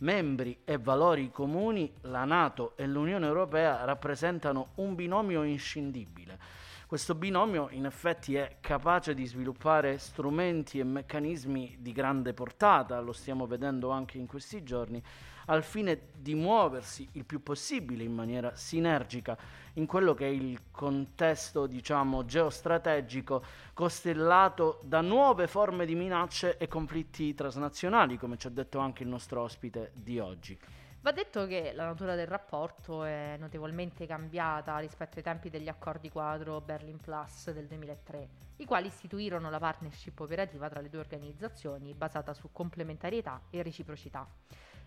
membri 0.00 0.60
e 0.62 0.76
valori 0.76 1.30
comuni, 1.30 1.90
la 2.02 2.26
Nato 2.26 2.74
e 2.76 2.86
l'Unione 2.86 3.24
Europea 3.24 3.82
rappresentano 3.86 4.72
un 4.74 4.94
binomio 4.94 5.42
inscindibile. 5.42 6.38
Questo 6.86 7.14
binomio 7.14 7.68
in 7.70 7.86
effetti 7.86 8.34
è 8.34 8.58
capace 8.60 9.14
di 9.14 9.24
sviluppare 9.24 9.96
strumenti 9.96 10.80
e 10.80 10.84
meccanismi 10.84 11.78
di 11.80 11.92
grande 11.92 12.34
portata, 12.34 13.00
lo 13.00 13.12
stiamo 13.12 13.46
vedendo 13.46 13.88
anche 13.88 14.18
in 14.18 14.26
questi 14.26 14.62
giorni, 14.62 15.02
al 15.46 15.62
fine 15.62 16.08
di 16.16 16.34
muoversi 16.34 17.08
il 17.12 17.24
più 17.24 17.42
possibile 17.42 18.04
in 18.04 18.12
maniera 18.12 18.54
sinergica 18.54 19.36
in 19.74 19.86
quello 19.86 20.14
che 20.14 20.26
è 20.26 20.30
il 20.30 20.70
contesto, 20.70 21.66
diciamo, 21.66 22.24
geostrategico 22.24 23.44
costellato 23.72 24.80
da 24.84 25.00
nuove 25.00 25.46
forme 25.46 25.84
di 25.84 25.94
minacce 25.94 26.56
e 26.58 26.68
conflitti 26.68 27.34
transnazionali, 27.34 28.16
come 28.16 28.36
ci 28.36 28.46
ha 28.46 28.50
detto 28.50 28.78
anche 28.78 29.02
il 29.02 29.08
nostro 29.08 29.42
ospite 29.42 29.90
di 29.94 30.18
oggi. 30.18 30.58
Va 31.04 31.12
detto 31.12 31.46
che 31.46 31.72
la 31.74 31.84
natura 31.84 32.14
del 32.14 32.26
rapporto 32.26 33.04
è 33.04 33.36
notevolmente 33.38 34.06
cambiata 34.06 34.78
rispetto 34.78 35.18
ai 35.18 35.22
tempi 35.22 35.50
degli 35.50 35.68
accordi 35.68 36.08
quadro 36.08 36.62
Berlin 36.62 36.96
Plus 36.96 37.50
del 37.50 37.66
2003, 37.66 38.28
i 38.56 38.64
quali 38.64 38.86
istituirono 38.86 39.50
la 39.50 39.58
partnership 39.58 40.18
operativa 40.20 40.66
tra 40.70 40.80
le 40.80 40.88
due 40.88 41.00
organizzazioni 41.00 41.92
basata 41.92 42.32
su 42.32 42.48
complementarietà 42.52 43.42
e 43.50 43.62
reciprocità. 43.62 44.26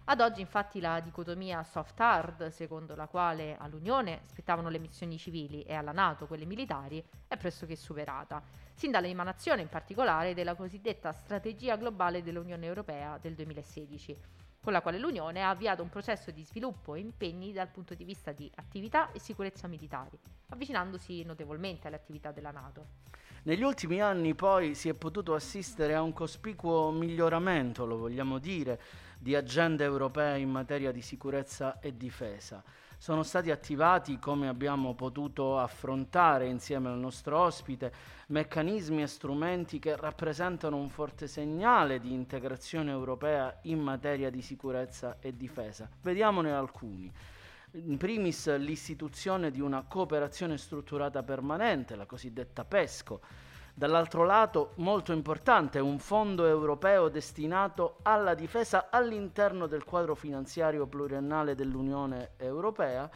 Ad 0.10 0.22
oggi 0.22 0.40
infatti 0.40 0.80
la 0.80 1.02
dicotomia 1.02 1.62
soft-hard, 1.64 2.48
secondo 2.48 2.96
la 2.96 3.08
quale 3.08 3.58
all'Unione 3.60 4.22
spettavano 4.28 4.70
le 4.70 4.80
missioni 4.80 5.18
civili 5.18 5.64
e 5.64 5.74
alla 5.74 5.92
Nato 5.92 6.28
quelle 6.28 6.46
militari, 6.46 7.04
è 7.28 7.36
pressoché 7.36 7.76
superata, 7.76 8.42
sin 8.74 8.90
dall'emanazione 8.90 9.64
in 9.64 9.68
particolare 9.68 10.34
della 10.34 10.56
cosiddetta 10.56 11.12
Strategia 11.12 11.76
globale 11.76 12.24
dell'Unione 12.24 12.66
Europea 12.66 13.18
del 13.22 13.34
2016, 13.34 14.18
con 14.62 14.72
la 14.72 14.82
quale 14.82 14.98
l'Unione 14.98 15.44
ha 15.44 15.50
avviato 15.50 15.84
un 15.84 15.90
processo 15.90 16.32
di 16.32 16.46
sviluppo 16.46 16.96
e 16.96 17.02
impegni 17.02 17.52
dal 17.52 17.68
punto 17.68 17.94
di 17.94 18.06
vista 18.06 18.32
di 18.32 18.50
attività 18.56 19.12
e 19.12 19.20
sicurezza 19.20 19.68
militari, 19.68 20.18
avvicinandosi 20.52 21.24
notevolmente 21.24 21.88
alle 21.88 21.98
attività 21.98 22.32
della 22.32 22.52
Nato. 22.52 22.86
Negli 23.44 23.64
ultimi 23.64 24.02
anni 24.02 24.36
poi 24.36 24.74
si 24.74 24.88
è 24.88 24.94
potuto 24.94 25.34
assistere 25.34 25.96
a 25.96 26.02
un 26.02 26.14
cospicuo 26.14 26.92
miglioramento, 26.92 27.86
lo 27.86 27.98
vogliamo 27.98 28.40
dire, 28.40 28.80
di 29.18 29.36
agende 29.36 29.84
europee 29.84 30.40
in 30.40 30.50
materia 30.50 30.92
di 30.92 31.02
sicurezza 31.02 31.80
e 31.80 31.96
difesa. 31.98 32.64
Sono 33.00 33.22
stati 33.22 33.52
attivati, 33.52 34.18
come 34.18 34.48
abbiamo 34.48 34.96
potuto 34.96 35.60
affrontare 35.60 36.48
insieme 36.48 36.90
al 36.90 36.98
nostro 36.98 37.38
ospite, 37.38 37.94
meccanismi 38.28 39.04
e 39.04 39.08
strumenti 39.08 39.78
che 39.78 39.96
rappresentano 39.96 40.78
un 40.78 40.90
forte 40.90 41.28
segnale 41.28 42.00
di 42.00 42.12
integrazione 42.12 42.90
europea 42.90 43.60
in 43.64 43.80
materia 43.80 44.32
di 44.32 44.42
sicurezza 44.42 45.18
e 45.20 45.38
difesa. 45.38 45.88
Vediamone 46.02 46.52
alcuni. 46.52 47.12
In 47.74 47.98
primis 47.98 48.56
l'istituzione 48.58 49.52
di 49.52 49.62
una 49.62 49.84
cooperazione 49.84 50.58
strutturata 50.58 51.22
permanente, 51.22 51.96
la 51.96 52.08
cosiddetta 52.08 52.66
PESCO, 52.66 53.22
Dall'altro 53.78 54.24
lato, 54.24 54.72
molto 54.78 55.12
importante, 55.12 55.78
un 55.78 56.00
fondo 56.00 56.48
europeo 56.48 57.10
destinato 57.10 58.00
alla 58.02 58.34
difesa 58.34 58.88
all'interno 58.90 59.68
del 59.68 59.84
quadro 59.84 60.16
finanziario 60.16 60.88
pluriennale 60.88 61.54
dell'Unione 61.54 62.32
Europea 62.38 63.08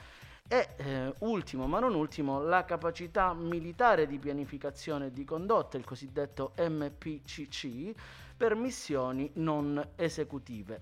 e, 0.48 0.70
eh, 0.78 1.16
ultimo 1.22 1.66
ma 1.66 1.80
non 1.80 1.96
ultimo, 1.96 2.44
la 2.44 2.64
capacità 2.64 3.34
militare 3.34 4.06
di 4.06 4.20
pianificazione 4.20 5.12
di 5.12 5.24
condotta, 5.24 5.78
il 5.78 5.84
cosiddetto 5.84 6.52
MPCC, 6.56 7.96
per 8.38 8.54
missioni 8.54 9.32
non 9.38 9.84
esecutive. 9.96 10.80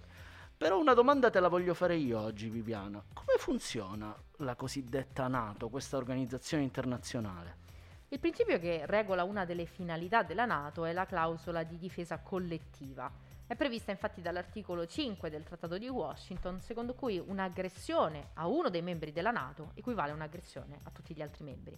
Però 0.57 0.77
una 0.77 0.93
domanda 0.93 1.29
te 1.29 1.39
la 1.39 1.47
voglio 1.47 1.73
fare 1.73 1.95
io 1.95 2.19
oggi, 2.19 2.49
Viviana. 2.49 3.01
Come 3.13 3.37
funziona 3.37 4.13
la 4.39 4.55
cosiddetta 4.55 5.29
NATO, 5.29 5.69
questa 5.69 5.95
organizzazione 5.95 6.63
internazionale? 6.63 7.68
Il 8.11 8.19
principio 8.19 8.57
che 8.57 8.87
regola 8.87 9.23
una 9.23 9.45
delle 9.45 9.67
finalità 9.67 10.23
della 10.23 10.45
Nato 10.45 10.83
è 10.83 10.93
la 10.93 11.05
clausola 11.05 11.61
di 11.61 11.77
difesa 11.77 12.17
collettiva. 12.17 13.11
È 13.45 13.55
prevista 13.55 13.91
infatti 13.91 14.19
dall'articolo 14.19 14.87
5 14.87 15.29
del 15.29 15.43
Trattato 15.43 15.77
di 15.77 15.87
Washington, 15.87 16.59
secondo 16.59 16.95
cui 16.95 17.19
un'aggressione 17.19 18.29
a 18.33 18.47
uno 18.47 18.69
dei 18.69 18.81
membri 18.81 19.11
della 19.11 19.29
Nato 19.29 19.73
equivale 19.75 20.09
a 20.09 20.15
un'aggressione 20.15 20.79
a 20.81 20.89
tutti 20.89 21.13
gli 21.13 21.21
altri 21.21 21.43
membri. 21.43 21.77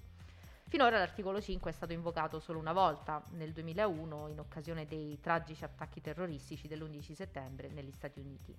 Finora 0.69 0.99
l'articolo 0.99 1.41
5 1.41 1.69
è 1.69 1.73
stato 1.73 1.91
invocato 1.91 2.39
solo 2.39 2.59
una 2.59 2.71
volta, 2.71 3.21
nel 3.31 3.51
2001, 3.51 4.29
in 4.29 4.39
occasione 4.39 4.85
dei 4.85 5.19
tragici 5.19 5.65
attacchi 5.65 5.99
terroristici 5.99 6.69
dell'11 6.69 7.11
settembre 7.11 7.67
negli 7.67 7.91
Stati 7.91 8.21
Uniti. 8.21 8.55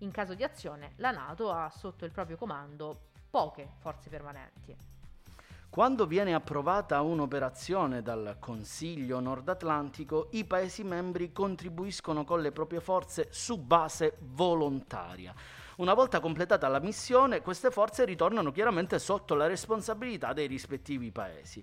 In 0.00 0.10
caso 0.10 0.34
di 0.34 0.44
azione, 0.44 0.92
la 0.96 1.10
Nato 1.10 1.50
ha 1.50 1.70
sotto 1.70 2.04
il 2.04 2.12
proprio 2.12 2.36
comando 2.36 3.12
poche 3.30 3.66
forze 3.78 4.10
permanenti. 4.10 4.97
Quando 5.70 6.06
viene 6.06 6.32
approvata 6.32 7.02
un'operazione 7.02 8.00
dal 8.02 8.38
Consiglio 8.40 9.20
Nord 9.20 9.50
Atlantico, 9.50 10.28
i 10.32 10.44
Paesi 10.44 10.82
membri 10.82 11.30
contribuiscono 11.30 12.24
con 12.24 12.40
le 12.40 12.52
proprie 12.52 12.80
forze 12.80 13.28
su 13.30 13.58
base 13.58 14.16
volontaria. 14.18 15.34
Una 15.76 15.92
volta 15.92 16.20
completata 16.20 16.66
la 16.68 16.80
missione, 16.80 17.42
queste 17.42 17.70
forze 17.70 18.06
ritornano 18.06 18.50
chiaramente 18.50 18.98
sotto 18.98 19.34
la 19.34 19.46
responsabilità 19.46 20.32
dei 20.32 20.46
rispettivi 20.46 21.12
Paesi. 21.12 21.62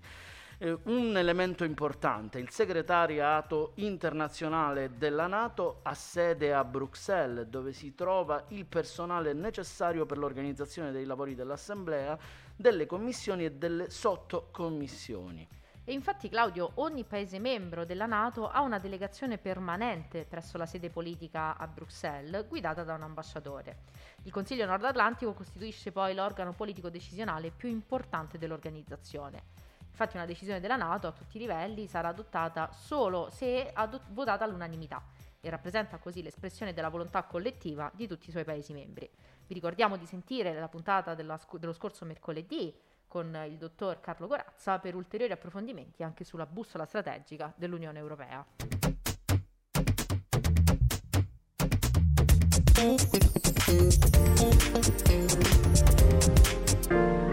Eh, 0.60 0.78
un 0.84 1.18
elemento 1.18 1.66
importante, 1.66 2.40
il 2.40 2.50
segretariato 2.50 3.72
internazionale 3.76 4.98
della 4.98 5.28
Nato 5.28 5.80
ha 5.82 5.94
sede 5.94 6.54
a 6.54 6.64
Bruxelles, 6.64 7.48
dove 7.48 7.74
si 7.74 7.94
trova 7.94 8.46
il 8.50 8.66
personale 8.66 9.34
necessario 9.34 10.06
per 10.06 10.18
l'organizzazione 10.18 10.94
dei 10.94 11.04
lavori 11.04 11.36
dell'Assemblea, 11.36 12.18
delle 12.56 12.86
commissioni 12.86 13.46
e 13.46 13.52
delle 13.52 13.90
sottocommissioni. 13.90 15.48
E 15.88 15.94
infatti 15.94 16.30
Claudio, 16.30 16.72
ogni 16.76 17.04
Paese 17.04 17.38
membro 17.38 17.86
della 17.86 18.08
Nato 18.08 18.50
ha 18.50 18.62
una 18.62 18.80
delegazione 18.80 19.38
permanente 19.38 20.26
presso 20.26 20.58
la 20.58 20.66
sede 20.66 20.90
politica 20.90 21.58
a 21.58 21.68
Bruxelles, 21.68 22.48
guidata 22.48 22.84
da 22.84 22.96
un 22.96 23.04
ambasciatore. 23.04 23.82
Il 24.24 24.32
Consiglio 24.32 24.66
Nord 24.66 24.84
Atlantico 24.84 25.34
costituisce 25.34 25.92
poi 25.92 26.16
l'organo 26.16 26.54
politico 26.54 26.90
decisionale 26.90 27.52
più 27.52 27.70
importante 27.70 28.40
dell'organizzazione. 28.40 29.44
Infatti 29.88 30.16
una 30.16 30.26
decisione 30.26 30.60
della 30.60 30.76
Nato 30.76 31.06
a 31.06 31.12
tutti 31.12 31.38
i 31.38 31.42
livelli 31.42 31.86
sarà 31.86 32.08
adottata 32.08 32.72
solo 32.72 33.30
se 33.30 33.70
adott- 33.72 34.12
votata 34.12 34.44
all'unanimità 34.44 35.04
e 35.46 35.50
rappresenta 35.52 36.00
così 36.00 36.24
l'espressione 36.24 36.74
della 36.74 36.90
volontà 36.90 37.22
collettiva 37.24 37.92
di 37.94 38.08
tutti 38.08 38.30
i 38.30 38.32
suoi 38.32 38.44
Paesi 38.44 38.74
membri. 38.74 39.08
Vi 39.46 39.54
ricordiamo 39.54 39.96
di 39.96 40.08
sentire 40.08 40.52
la 40.60 40.68
puntata 40.68 41.16
sc- 41.38 41.58
dello 41.58 41.74
scorso 41.74 42.04
mercoledì 42.04 42.74
con 43.08 43.38
il 43.48 43.56
dottor 43.58 44.00
Carlo 44.00 44.26
Corazza 44.26 44.80
per 44.80 44.96
ulteriori 44.96 45.34
approfondimenti 45.34 46.02
anche 46.02 46.24
sulla 46.24 46.48
bussola 46.48 46.86
strategica 46.86 47.54
dell'Unione 47.56 48.00
Europea. 48.00 48.44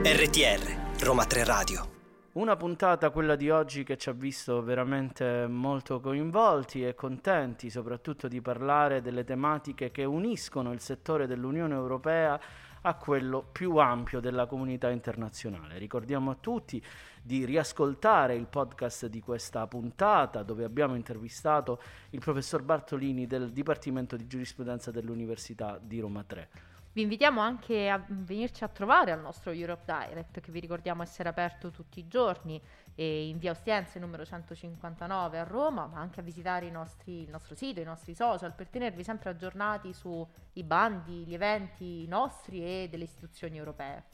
RTR 0.05 1.03
Roma 1.03 1.25
3 1.25 1.45
Radio 1.45 1.92
una 2.35 2.57
puntata, 2.57 3.11
quella 3.11 3.37
di 3.37 3.51
oggi, 3.51 3.85
che 3.85 3.99
ci 3.99 4.09
ha 4.09 4.13
visto 4.13 4.63
veramente 4.63 5.47
molto 5.47 6.01
coinvolti 6.01 6.83
e 6.83 6.95
contenti, 6.95 7.69
soprattutto 7.69 8.27
di 8.27 8.41
parlare 8.41 9.03
delle 9.03 9.23
tematiche 9.23 9.91
che 9.91 10.05
uniscono 10.05 10.73
il 10.73 10.81
settore 10.81 11.27
dell'Unione 11.27 11.75
Europea 11.75 12.41
a 12.85 12.95
quello 12.95 13.47
più 13.53 13.77
ampio 13.77 14.21
della 14.21 14.47
comunità 14.47 14.89
internazionale. 14.89 15.77
Ricordiamo 15.77 16.31
a 16.31 16.37
tutti 16.41 16.83
di 17.23 17.45
riascoltare 17.45 18.35
il 18.35 18.47
podcast 18.47 19.07
di 19.07 19.21
questa 19.21 19.67
puntata 19.67 20.43
dove 20.43 20.65
abbiamo 20.65 20.95
intervistato 20.95 21.81
il 22.11 22.21
professor 22.21 22.63
Bartolini 22.63 23.27
del 23.27 23.53
Dipartimento 23.53 24.17
di 24.17 24.27
Giurisprudenza 24.27 24.91
dell'Università 24.91 25.79
di 25.81 26.01
Roma 26.01 26.25
3. 26.25 26.72
Vi 26.95 27.01
invitiamo 27.01 27.41
anche 27.41 27.89
a 27.89 28.05
venirci 28.07 28.65
a 28.65 28.69
trovare 28.69 29.13
al 29.13 29.21
nostro 29.21 29.51
Europe 29.51 29.85
Direct 29.87 30.41
che 30.41 30.53
vi 30.53 30.61
ricordiamo 30.61 31.03
essere 31.03 31.31
aperto 31.31 31.71
tutti 31.71 32.01
i 32.01 32.07
giorni 32.07 32.61
in 32.97 33.39
via 33.39 33.53
Ostiense 33.53 33.99
numero 33.99 34.27
159 34.27 35.39
a 35.39 35.45
Roma, 35.45 35.87
ma 35.87 35.99
anche 35.99 36.21
a 36.21 36.23
visitare 36.23 36.69
nostri, 36.71 37.23
il 37.23 37.31
nostro 37.31 37.55
sito, 37.55 37.81
i 37.81 37.85
nostri 37.85 38.15
social 38.15 38.53
per 38.53 38.69
tenervi 38.69 39.03
sempre 39.05 39.31
aggiornati 39.31 39.95
sui 39.95 40.63
bandi, 40.63 41.25
gli 41.25 41.33
eventi 41.33 42.07
nostri 42.09 42.63
e 42.63 42.89
delle 42.91 43.05
istituzioni 43.05 43.57
europee. 43.57 44.05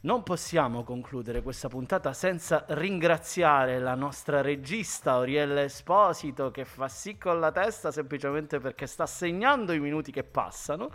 Non 0.00 0.22
possiamo 0.22 0.82
concludere 0.82 1.40
questa 1.40 1.68
puntata 1.68 2.12
senza 2.12 2.66
ringraziare 2.68 3.78
la 3.78 3.94
nostra 3.94 4.42
regista 4.42 5.16
Oriella 5.16 5.62
Esposito 5.62 6.50
che 6.50 6.66
fa 6.66 6.88
sì 6.88 7.16
con 7.16 7.40
la 7.40 7.50
testa 7.50 7.90
semplicemente 7.90 8.60
perché 8.60 8.86
sta 8.86 9.06
segnando 9.06 9.72
i 9.72 9.80
minuti 9.80 10.12
che 10.12 10.24
passano 10.24 10.90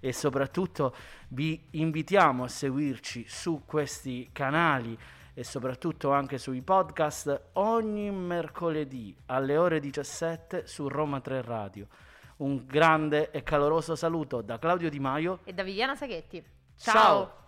e 0.00 0.12
soprattutto 0.12 0.94
vi 1.28 1.68
invitiamo 1.72 2.44
a 2.44 2.48
seguirci 2.48 3.24
su 3.28 3.62
questi 3.64 4.30
canali 4.32 4.98
e 5.34 5.44
soprattutto 5.44 6.12
anche 6.12 6.38
sui 6.38 6.62
podcast 6.62 7.48
ogni 7.54 8.10
mercoledì 8.10 9.14
alle 9.26 9.56
ore 9.56 9.80
17 9.80 10.66
su 10.66 10.88
Roma 10.88 11.20
3 11.20 11.42
Radio. 11.42 11.88
Un 12.36 12.64
grande 12.66 13.30
e 13.30 13.42
caloroso 13.42 13.94
saluto 13.94 14.40
da 14.40 14.58
Claudio 14.58 14.88
Di 14.90 14.98
Maio 14.98 15.40
E 15.44 15.52
da 15.52 15.62
Viviana 15.62 15.94
Saghetti. 15.94 16.42
Ciao. 16.76 17.44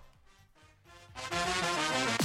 RTR 1.15 2.18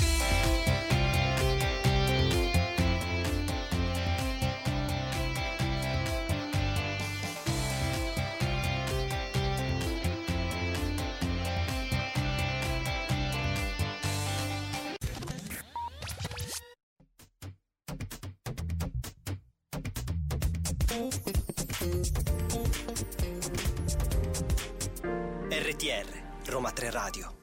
Roma 26.54 26.70
3 26.72 26.92
Radio. 26.92 27.43